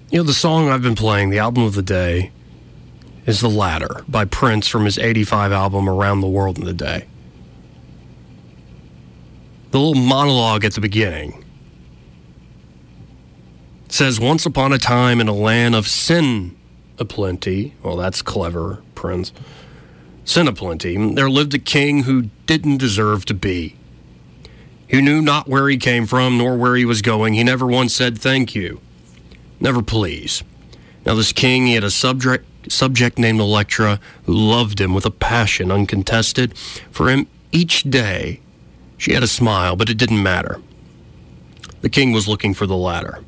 You 0.09 0.17
know, 0.17 0.23
the 0.23 0.33
song 0.33 0.67
I've 0.67 0.81
been 0.81 0.95
playing, 0.95 1.29
the 1.29 1.39
album 1.39 1.63
of 1.63 1.75
the 1.75 1.81
day, 1.81 2.33
is 3.25 3.39
The 3.39 3.49
Ladder 3.49 4.03
by 4.09 4.25
Prince 4.25 4.67
from 4.67 4.83
his 4.83 4.97
85 4.97 5.53
album 5.53 5.87
Around 5.87 6.19
the 6.19 6.27
World 6.27 6.59
in 6.59 6.67
a 6.67 6.73
Day 6.73 7.05
the 9.71 9.79
little 9.79 10.01
monologue 10.01 10.65
at 10.65 10.73
the 10.73 10.81
beginning 10.81 11.43
says, 13.87 14.19
Once 14.19 14.45
upon 14.45 14.73
a 14.73 14.77
time 14.77 15.19
in 15.19 15.27
a 15.27 15.33
land 15.33 15.75
of 15.75 15.87
sin 15.87 16.55
aplenty, 16.97 17.73
well, 17.83 17.95
that's 17.95 18.21
clever, 18.21 18.81
Prince. 18.95 19.31
Sin 20.25 20.47
aplenty, 20.47 21.13
there 21.13 21.29
lived 21.29 21.53
a 21.53 21.59
king 21.59 22.03
who 22.03 22.23
didn't 22.45 22.77
deserve 22.77 23.25
to 23.25 23.33
be. 23.33 23.75
Who 24.89 25.01
knew 25.01 25.21
not 25.21 25.47
where 25.47 25.69
he 25.69 25.77
came 25.77 26.05
from 26.05 26.37
nor 26.37 26.57
where 26.57 26.75
he 26.75 26.85
was 26.85 27.01
going. 27.01 27.33
He 27.33 27.43
never 27.43 27.65
once 27.65 27.93
said 27.93 28.17
thank 28.17 28.55
you, 28.55 28.79
never 29.59 29.81
please. 29.81 30.43
Now, 31.05 31.15
this 31.15 31.31
king, 31.31 31.67
he 31.67 31.75
had 31.75 31.83
a 31.83 31.91
subject, 31.91 32.45
subject 32.71 33.17
named 33.17 33.39
Electra 33.39 33.99
who 34.25 34.33
loved 34.33 34.81
him 34.81 34.93
with 34.93 35.05
a 35.05 35.11
passion 35.11 35.71
uncontested. 35.71 36.55
For 36.91 37.09
him, 37.09 37.27
each 37.51 37.83
day, 37.83 38.41
she 38.99 39.13
had 39.13 39.23
a 39.23 39.27
smile, 39.27 39.75
but 39.75 39.89
it 39.89 39.97
didn't 39.97 40.21
matter. 40.21 40.61
The 41.81 41.89
king 41.89 42.11
was 42.11 42.27
looking 42.27 42.53
for 42.53 42.67
the 42.67 42.75
ladder. 42.75 43.23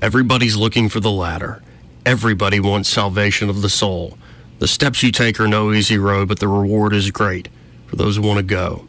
Everybody's 0.00 0.54
looking 0.54 0.88
for 0.90 1.00
the 1.00 1.10
ladder. 1.10 1.62
Everybody 2.04 2.60
wants 2.60 2.90
salvation 2.90 3.48
of 3.48 3.62
the 3.62 3.70
soul. 3.70 4.18
The 4.58 4.68
steps 4.68 5.02
you 5.02 5.10
take 5.10 5.40
are 5.40 5.48
no 5.48 5.72
easy 5.72 5.98
road, 5.98 6.28
but 6.28 6.40
the 6.40 6.46
reward 6.46 6.92
is 6.92 7.10
great 7.10 7.48
for 7.86 7.96
those 7.96 8.16
who 8.16 8.22
want 8.22 8.36
to 8.36 8.44
go. 8.44 8.86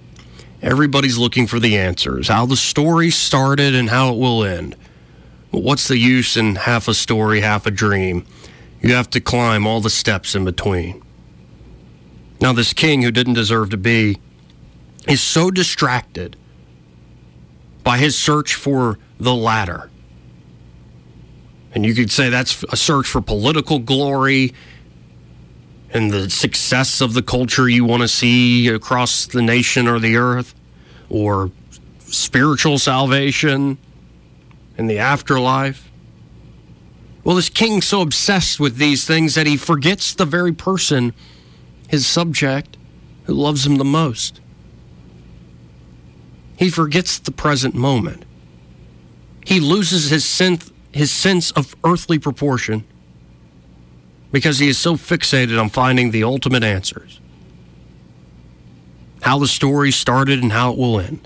Everybody's 0.62 1.18
looking 1.18 1.48
for 1.48 1.58
the 1.58 1.78
answers, 1.78 2.28
how 2.28 2.46
the 2.46 2.58
story 2.58 3.10
started 3.10 3.74
and 3.74 3.90
how 3.90 4.14
it 4.14 4.20
will 4.20 4.44
end. 4.44 4.76
But 5.54 5.64
what's 5.64 5.88
the 5.88 5.98
use 5.98 6.36
in 6.36 6.56
half 6.56 6.90
a 6.90 6.94
story, 6.94 7.40
half 7.40 7.66
a 7.66 7.72
dream? 7.72 8.26
You 8.82 8.94
have 8.94 9.10
to 9.12 9.22
climb 9.22 9.66
all 9.66 9.80
the 9.80 9.90
steps 9.90 10.36
in 10.36 10.44
between. 10.44 11.02
Now, 12.42 12.52
this 12.52 12.74
king 12.74 13.02
who 13.04 13.12
didn't 13.12 13.34
deserve 13.34 13.70
to 13.70 13.78
be 13.78 14.20
is 15.08 15.22
so 15.22 15.50
distracted 15.50 16.36
by 17.84 17.97
his 17.97 18.18
search 18.18 18.56
for 18.56 19.00
the 19.20 19.34
ladder. 19.34 19.89
And 21.74 21.86
you 21.86 21.93
could 21.93 22.12
say 22.12 22.30
that's 22.30 22.64
a 22.72 22.78
search 22.78 23.08
for 23.08 23.22
political 23.22 23.80
glory, 23.80 24.54
and 25.91 26.12
the 26.12 26.30
success 26.30 27.02
of 27.02 27.14
the 27.14 27.22
culture 27.22 27.68
you 27.68 27.84
want 27.84 28.02
to 28.02 28.08
see 28.08 28.68
across 28.68 29.26
the 29.26 29.41
nation 29.41 29.88
or 29.88 30.00
the 30.00 30.18
earth, 30.18 30.54
or 31.10 31.52
spiritual 32.00 32.78
salvation 32.78 33.78
in 34.78 34.88
the 34.88 35.00
afterlife. 35.00 35.89
Well, 37.24 37.36
this 37.36 37.50
king's 37.50 37.86
so 37.86 38.02
obsessed 38.02 38.60
with 38.60 38.78
these 38.78 39.06
things 39.06 39.36
that 39.36 39.45
he 39.45 39.58
forgets 39.58 40.14
the 40.14 40.26
very 40.26 40.54
person, 40.54 41.14
his 41.88 42.08
subject, 42.08 42.78
who 43.26 43.34
loves 43.34 43.66
him 43.66 43.76
the 43.76 43.86
most. 43.86 44.39
He 46.60 46.70
forgets 46.70 47.18
the 47.18 47.32
present 47.32 47.74
moment. 47.74 48.26
He 49.45 49.62
loses 49.62 50.10
his 50.10 50.26
sense, 50.26 50.74
his 50.91 51.10
sense 51.10 51.51
of 51.51 51.74
earthly 51.86 52.20
proportion 52.20 52.84
because 54.34 54.60
he 54.60 54.68
is 54.68 54.78
so 54.78 54.95
fixated 54.95 55.57
on 55.57 55.70
finding 55.70 56.12
the 56.12 56.26
ultimate 56.26 56.66
answers. 56.66 57.22
How 59.22 59.39
the 59.39 59.47
story 59.47 59.89
started 59.89 60.43
and 60.43 60.51
how 60.51 60.74
it 60.74 60.78
will 60.78 60.99
end. 60.99 61.26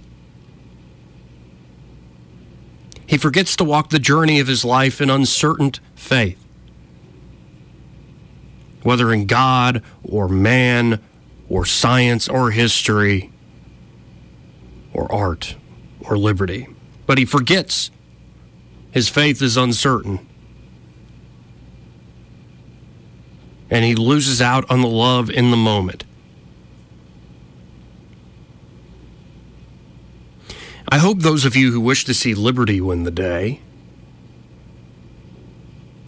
He 3.07 3.17
forgets 3.17 3.55
to 3.55 3.63
walk 3.63 3.89
the 3.89 3.97
journey 3.97 4.39
of 4.39 4.45
his 4.45 4.63
life 4.63 5.01
in 5.01 5.09
uncertain 5.09 5.71
faith. 5.95 6.37
Whether 8.83 9.11
in 9.11 9.25
God 9.25 9.81
or 10.03 10.29
man 10.29 11.01
or 11.49 11.65
science 11.65 12.29
or 12.29 12.51
history 12.51 13.32
or 14.93 15.11
art 15.11 15.55
or 16.01 16.17
liberty. 16.17 16.67
But 17.05 17.17
he 17.17 17.25
forgets 17.25 17.91
his 18.91 19.09
faith 19.09 19.41
is 19.41 19.57
uncertain. 19.57 20.19
And 23.71 23.83
he 23.83 23.95
loses 23.95 24.39
out 24.39 24.69
on 24.69 24.81
the 24.81 24.87
love 24.87 25.31
in 25.31 25.49
the 25.49 25.57
moment. 25.57 26.03
I 30.87 30.99
hope 30.99 31.21
those 31.21 31.43
of 31.43 31.55
you 31.55 31.71
who 31.71 31.81
wish 31.81 32.05
to 32.05 32.13
see 32.13 32.35
liberty 32.35 32.79
win 32.79 33.01
the 33.01 33.09
day 33.09 33.61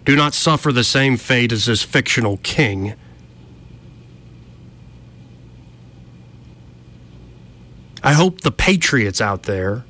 do 0.05 0.15
not 0.15 0.35
suffer 0.35 0.71
the 0.71 0.83
same 0.83 1.17
fate 1.17 1.51
as 1.51 1.65
this 1.65 1.81
fictional 1.81 2.37
king. 2.43 2.93
I 8.05 8.13
hope 8.13 8.41
the 8.41 8.51
patriots 8.51 9.19
out 9.19 9.43
there, 9.43 9.83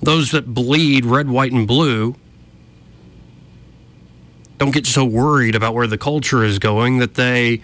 those 0.00 0.30
that 0.30 0.54
bleed 0.54 1.04
red, 1.04 1.28
white, 1.28 1.52
and 1.52 1.68
blue, 1.68 2.16
don't 4.56 4.70
get 4.70 4.86
so 4.86 5.04
worried 5.04 5.54
about 5.54 5.74
where 5.74 5.86
the 5.86 5.98
culture 5.98 6.42
is 6.42 6.58
going 6.58 6.98
that 6.98 7.16
they, 7.16 7.60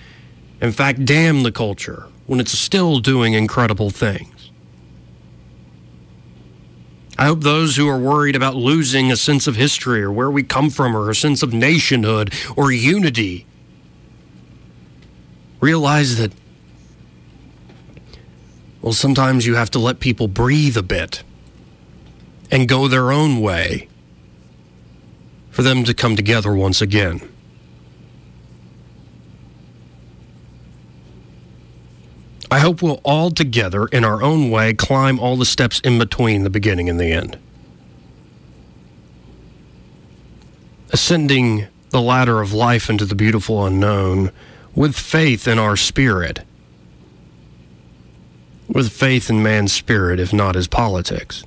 in 0.60 0.70
fact, 0.70 1.06
damn 1.06 1.44
the 1.44 1.50
culture 1.50 2.08
when 2.26 2.40
it's 2.40 2.52
still 2.52 2.98
doing 2.98 3.32
incredible 3.32 3.88
things. 3.88 4.50
I 7.18 7.24
hope 7.24 7.40
those 7.40 7.76
who 7.76 7.88
are 7.88 7.98
worried 7.98 8.36
about 8.36 8.54
losing 8.54 9.10
a 9.10 9.16
sense 9.16 9.46
of 9.46 9.56
history 9.56 10.02
or 10.02 10.12
where 10.12 10.30
we 10.30 10.42
come 10.42 10.68
from 10.68 10.94
or 10.94 11.08
a 11.08 11.14
sense 11.14 11.42
of 11.42 11.54
nationhood 11.54 12.34
or 12.54 12.70
unity 12.70 13.46
realize 15.58 16.18
that, 16.18 16.32
well, 18.86 18.92
sometimes 18.92 19.44
you 19.44 19.56
have 19.56 19.72
to 19.72 19.80
let 19.80 19.98
people 19.98 20.28
breathe 20.28 20.76
a 20.76 20.82
bit 20.82 21.24
and 22.52 22.68
go 22.68 22.86
their 22.86 23.10
own 23.10 23.40
way 23.40 23.88
for 25.50 25.62
them 25.62 25.82
to 25.82 25.92
come 25.92 26.14
together 26.14 26.54
once 26.54 26.80
again. 26.80 27.20
I 32.48 32.60
hope 32.60 32.80
we'll 32.80 33.00
all 33.02 33.32
together, 33.32 33.88
in 33.88 34.04
our 34.04 34.22
own 34.22 34.50
way, 34.50 34.72
climb 34.72 35.18
all 35.18 35.36
the 35.36 35.44
steps 35.44 35.80
in 35.80 35.98
between 35.98 36.44
the 36.44 36.50
beginning 36.50 36.88
and 36.88 37.00
the 37.00 37.10
end. 37.10 37.36
Ascending 40.92 41.66
the 41.90 42.00
ladder 42.00 42.40
of 42.40 42.52
life 42.52 42.88
into 42.88 43.04
the 43.04 43.16
beautiful 43.16 43.66
unknown 43.66 44.30
with 44.76 44.94
faith 44.94 45.48
in 45.48 45.58
our 45.58 45.74
spirit. 45.74 46.44
With 48.68 48.92
faith 48.92 49.30
in 49.30 49.42
man's 49.42 49.72
spirit, 49.72 50.20
if 50.20 50.32
not 50.32 50.54
his 50.54 50.68
politics. 50.68 51.44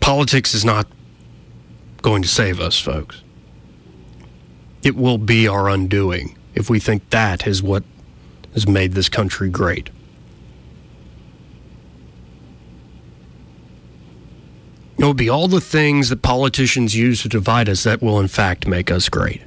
Politics 0.00 0.54
is 0.54 0.64
not 0.64 0.86
going 2.02 2.22
to 2.22 2.28
save 2.28 2.60
us, 2.60 2.78
folks 2.78 3.22
it 4.86 4.94
will 4.94 5.18
be 5.18 5.48
our 5.48 5.68
undoing 5.68 6.38
if 6.54 6.70
we 6.70 6.78
think 6.78 7.10
that 7.10 7.44
is 7.44 7.60
what 7.60 7.82
has 8.54 8.68
made 8.68 8.92
this 8.92 9.08
country 9.08 9.50
great. 9.50 9.90
It 14.96 15.04
will 15.04 15.12
be 15.12 15.28
all 15.28 15.48
the 15.48 15.60
things 15.60 16.08
that 16.10 16.22
politicians 16.22 16.94
use 16.94 17.20
to 17.22 17.28
divide 17.28 17.68
us 17.68 17.82
that 17.82 18.00
will, 18.00 18.20
in 18.20 18.28
fact, 18.28 18.68
make 18.68 18.88
us 18.88 19.08
great. 19.08 19.42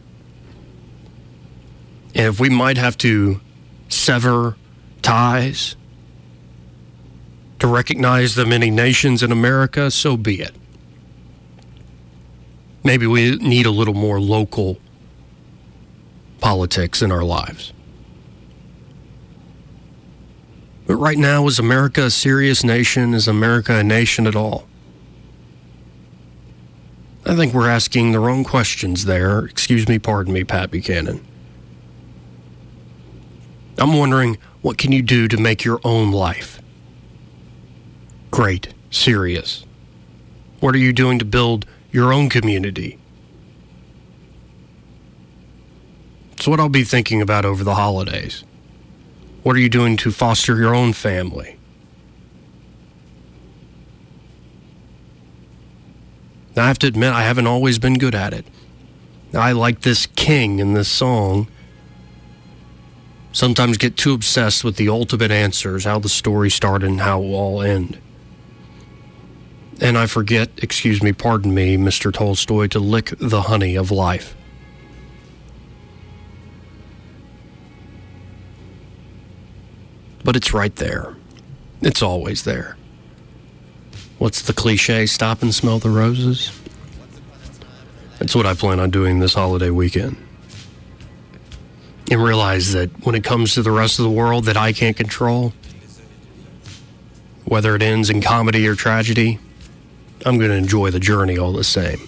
If 2.14 2.40
we 2.40 2.50
might 2.50 2.78
have 2.78 2.98
to 3.00 3.40
sever 3.88 4.56
ties 5.02 5.76
to 7.60 7.68
recognize 7.68 8.36
the 8.36 8.46
many 8.46 8.72
nations 8.72 9.22
in 9.22 9.32
America, 9.32 9.92
so 9.92 10.18
be 10.18 10.42
it. 10.42 10.56
Maybe 12.84 13.06
we 13.06 13.36
need 13.38 13.66
a 13.66 13.72
little 13.72 13.94
more 13.94 14.20
local 14.20 14.78
politics 16.40 17.02
in 17.02 17.12
our 17.12 17.24
lives. 17.24 17.74
But 20.88 20.96
right 20.96 21.18
now, 21.18 21.46
is 21.48 21.60
America 21.60 22.06
a 22.06 22.10
serious 22.10 22.64
nation? 22.64 23.14
Is 23.14 23.28
America 23.28 23.76
a 23.76 23.84
nation 23.84 24.26
at 24.26 24.36
all? 24.36 24.66
I 27.26 27.36
think 27.36 27.54
we're 27.54 27.70
asking 27.70 28.14
the 28.14 28.20
wrong 28.20 28.44
questions 28.44 29.06
there. 29.06 29.46
Excuse 29.46 29.88
me, 29.88 30.00
pardon 30.00 30.34
me, 30.34 30.44
Pat 30.44 30.72
Buchanan. 30.72 31.24
I'm 33.80 33.98
wondering 33.98 34.38
what 34.62 34.78
can 34.78 34.92
you 34.92 35.02
do 35.02 35.28
to 35.28 35.38
make 35.38 35.64
your 35.64 35.80
own 35.84 36.12
life 36.12 36.62
great, 38.32 38.74
serious? 38.92 39.66
What 40.60 40.76
are 40.76 40.80
you 40.80 40.94
doing 40.94 41.20
to 41.20 41.26
build 41.26 41.66
your 41.92 42.14
own 42.14 42.30
community? 42.30 43.00
It's 46.34 46.48
what 46.48 46.60
I'll 46.60 46.70
be 46.70 46.84
thinking 46.84 47.22
about 47.22 47.46
over 47.46 47.64
the 47.64 47.76
holidays. 47.76 48.44
What 49.44 49.56
are 49.56 49.60
you 49.60 49.70
doing 49.70 49.98
to 49.98 50.12
foster 50.12 50.58
your 50.58 50.76
own 50.76 50.94
family? 50.94 51.58
Now, 56.56 56.66
I 56.66 56.68
have 56.68 56.80
to 56.80 56.88
admit, 56.88 57.14
I 57.14 57.24
haven't 57.24 57.48
always 57.48 57.80
been 57.80 57.96
good 57.96 58.16
at 58.16 58.34
it. 58.34 58.46
I 59.34 59.52
like 59.54 59.82
this 59.82 60.08
king 60.08 60.60
in 60.60 60.74
this 60.74 60.90
song. 60.90 61.48
Sometimes 63.32 63.78
get 63.78 63.96
too 63.96 64.14
obsessed 64.14 64.64
with 64.64 64.76
the 64.76 64.90
ultimate 64.90 65.32
answers, 65.32 65.86
how 65.86 66.00
the 66.00 66.10
story 66.10 66.50
started 66.50 66.90
and 66.90 67.02
how 67.02 67.22
it 67.22 67.28
will 67.28 67.36
all 67.36 67.62
end. 67.62 68.00
And 69.82 69.98
I 69.98 70.08
forget, 70.08 70.50
excuse 70.58 71.02
me, 71.02 71.14
pardon 71.14 71.54
me, 71.54 71.78
Mr. 71.78 72.12
Tolstoy, 72.12 72.68
to 72.68 72.80
lick 72.80 73.14
the 73.20 73.44
honey 73.44 73.76
of 73.76 73.92
life. 73.92 74.36
but 80.30 80.36
it's 80.36 80.54
right 80.54 80.76
there. 80.76 81.16
It's 81.82 82.04
always 82.04 82.44
there. 82.44 82.78
What's 84.20 84.44
the 84.44 84.54
cliche? 84.54 85.08
Stop 85.08 85.42
and 85.42 85.56
smell 85.56 85.80
the 85.80 85.90
roses? 85.90 86.52
That's 88.20 88.36
what 88.36 88.46
I 88.46 88.54
plan 88.54 88.80
on 88.80 88.92
doing 88.92 89.20
this 89.20 89.34
holiday 89.34 89.72
weekend. 89.72 90.18
And 92.12 92.24
realize 92.24 92.74
that 92.74 92.90
when 93.06 93.16
it 93.16 93.24
comes 93.24 93.54
to 93.54 93.62
the 93.62 93.72
rest 93.72 94.00
of 94.00 94.04
the 94.04 94.12
world 94.12 94.46
that 94.46 94.58
I 94.58 94.74
can't 94.74 94.98
control, 94.98 95.54
whether 97.46 97.76
it 97.76 97.82
ends 97.82 98.10
in 98.10 98.22
comedy 98.22 98.68
or 98.68 98.76
tragedy, 98.76 99.40
I'm 100.26 100.38
going 100.38 100.50
to 100.50 100.58
enjoy 100.58 100.92
the 100.92 101.00
journey 101.00 101.38
all 101.38 101.54
the 101.54 101.64
same. 101.64 102.00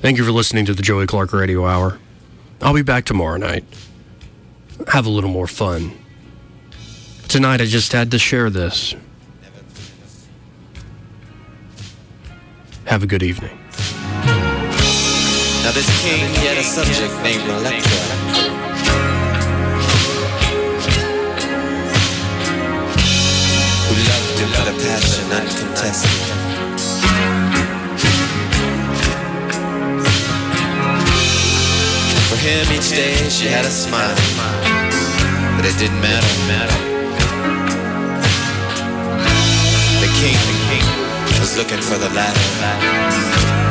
Thank 0.00 0.16
you 0.16 0.24
for 0.24 0.32
listening 0.32 0.64
to 0.66 0.74
the 0.74 0.82
Joey 0.82 1.06
Clark 1.06 1.32
Radio 1.32 1.66
Hour. 1.66 1.98
I'll 2.62 2.74
be 2.74 2.82
back 2.82 3.04
tomorrow 3.04 3.36
night. 3.36 3.64
Have 4.88 5.04
a 5.04 5.10
little 5.10 5.30
more 5.30 5.46
fun 5.46 5.92
Tonight 7.30 7.60
I 7.60 7.64
just 7.66 7.92
had 7.92 8.10
to 8.10 8.18
share 8.18 8.50
this. 8.50 8.92
Have 12.86 13.04
a 13.04 13.06
good 13.06 13.22
evening. 13.22 13.56
Now 15.62 15.70
this 15.70 15.86
king 16.02 16.34
had 16.42 16.58
a 16.58 16.64
subject 16.64 17.14
named 17.22 18.59
passion 24.90 25.30
uncontested. 25.30 26.10
For 32.28 32.38
him, 32.46 32.64
each 32.76 32.90
day 32.90 33.14
she 33.28 33.46
had 33.46 33.64
a 33.64 33.70
smile, 33.70 34.16
but 35.56 35.64
it 35.64 35.76
didn't 35.78 36.00
matter. 36.00 36.32
matter. 36.52 36.78
The 40.02 40.10
king, 40.20 40.38
the 40.50 40.56
king 40.68 40.86
was 41.38 41.56
looking 41.56 41.82
for 41.88 41.96
the 41.98 42.10
ladder. 42.18 43.69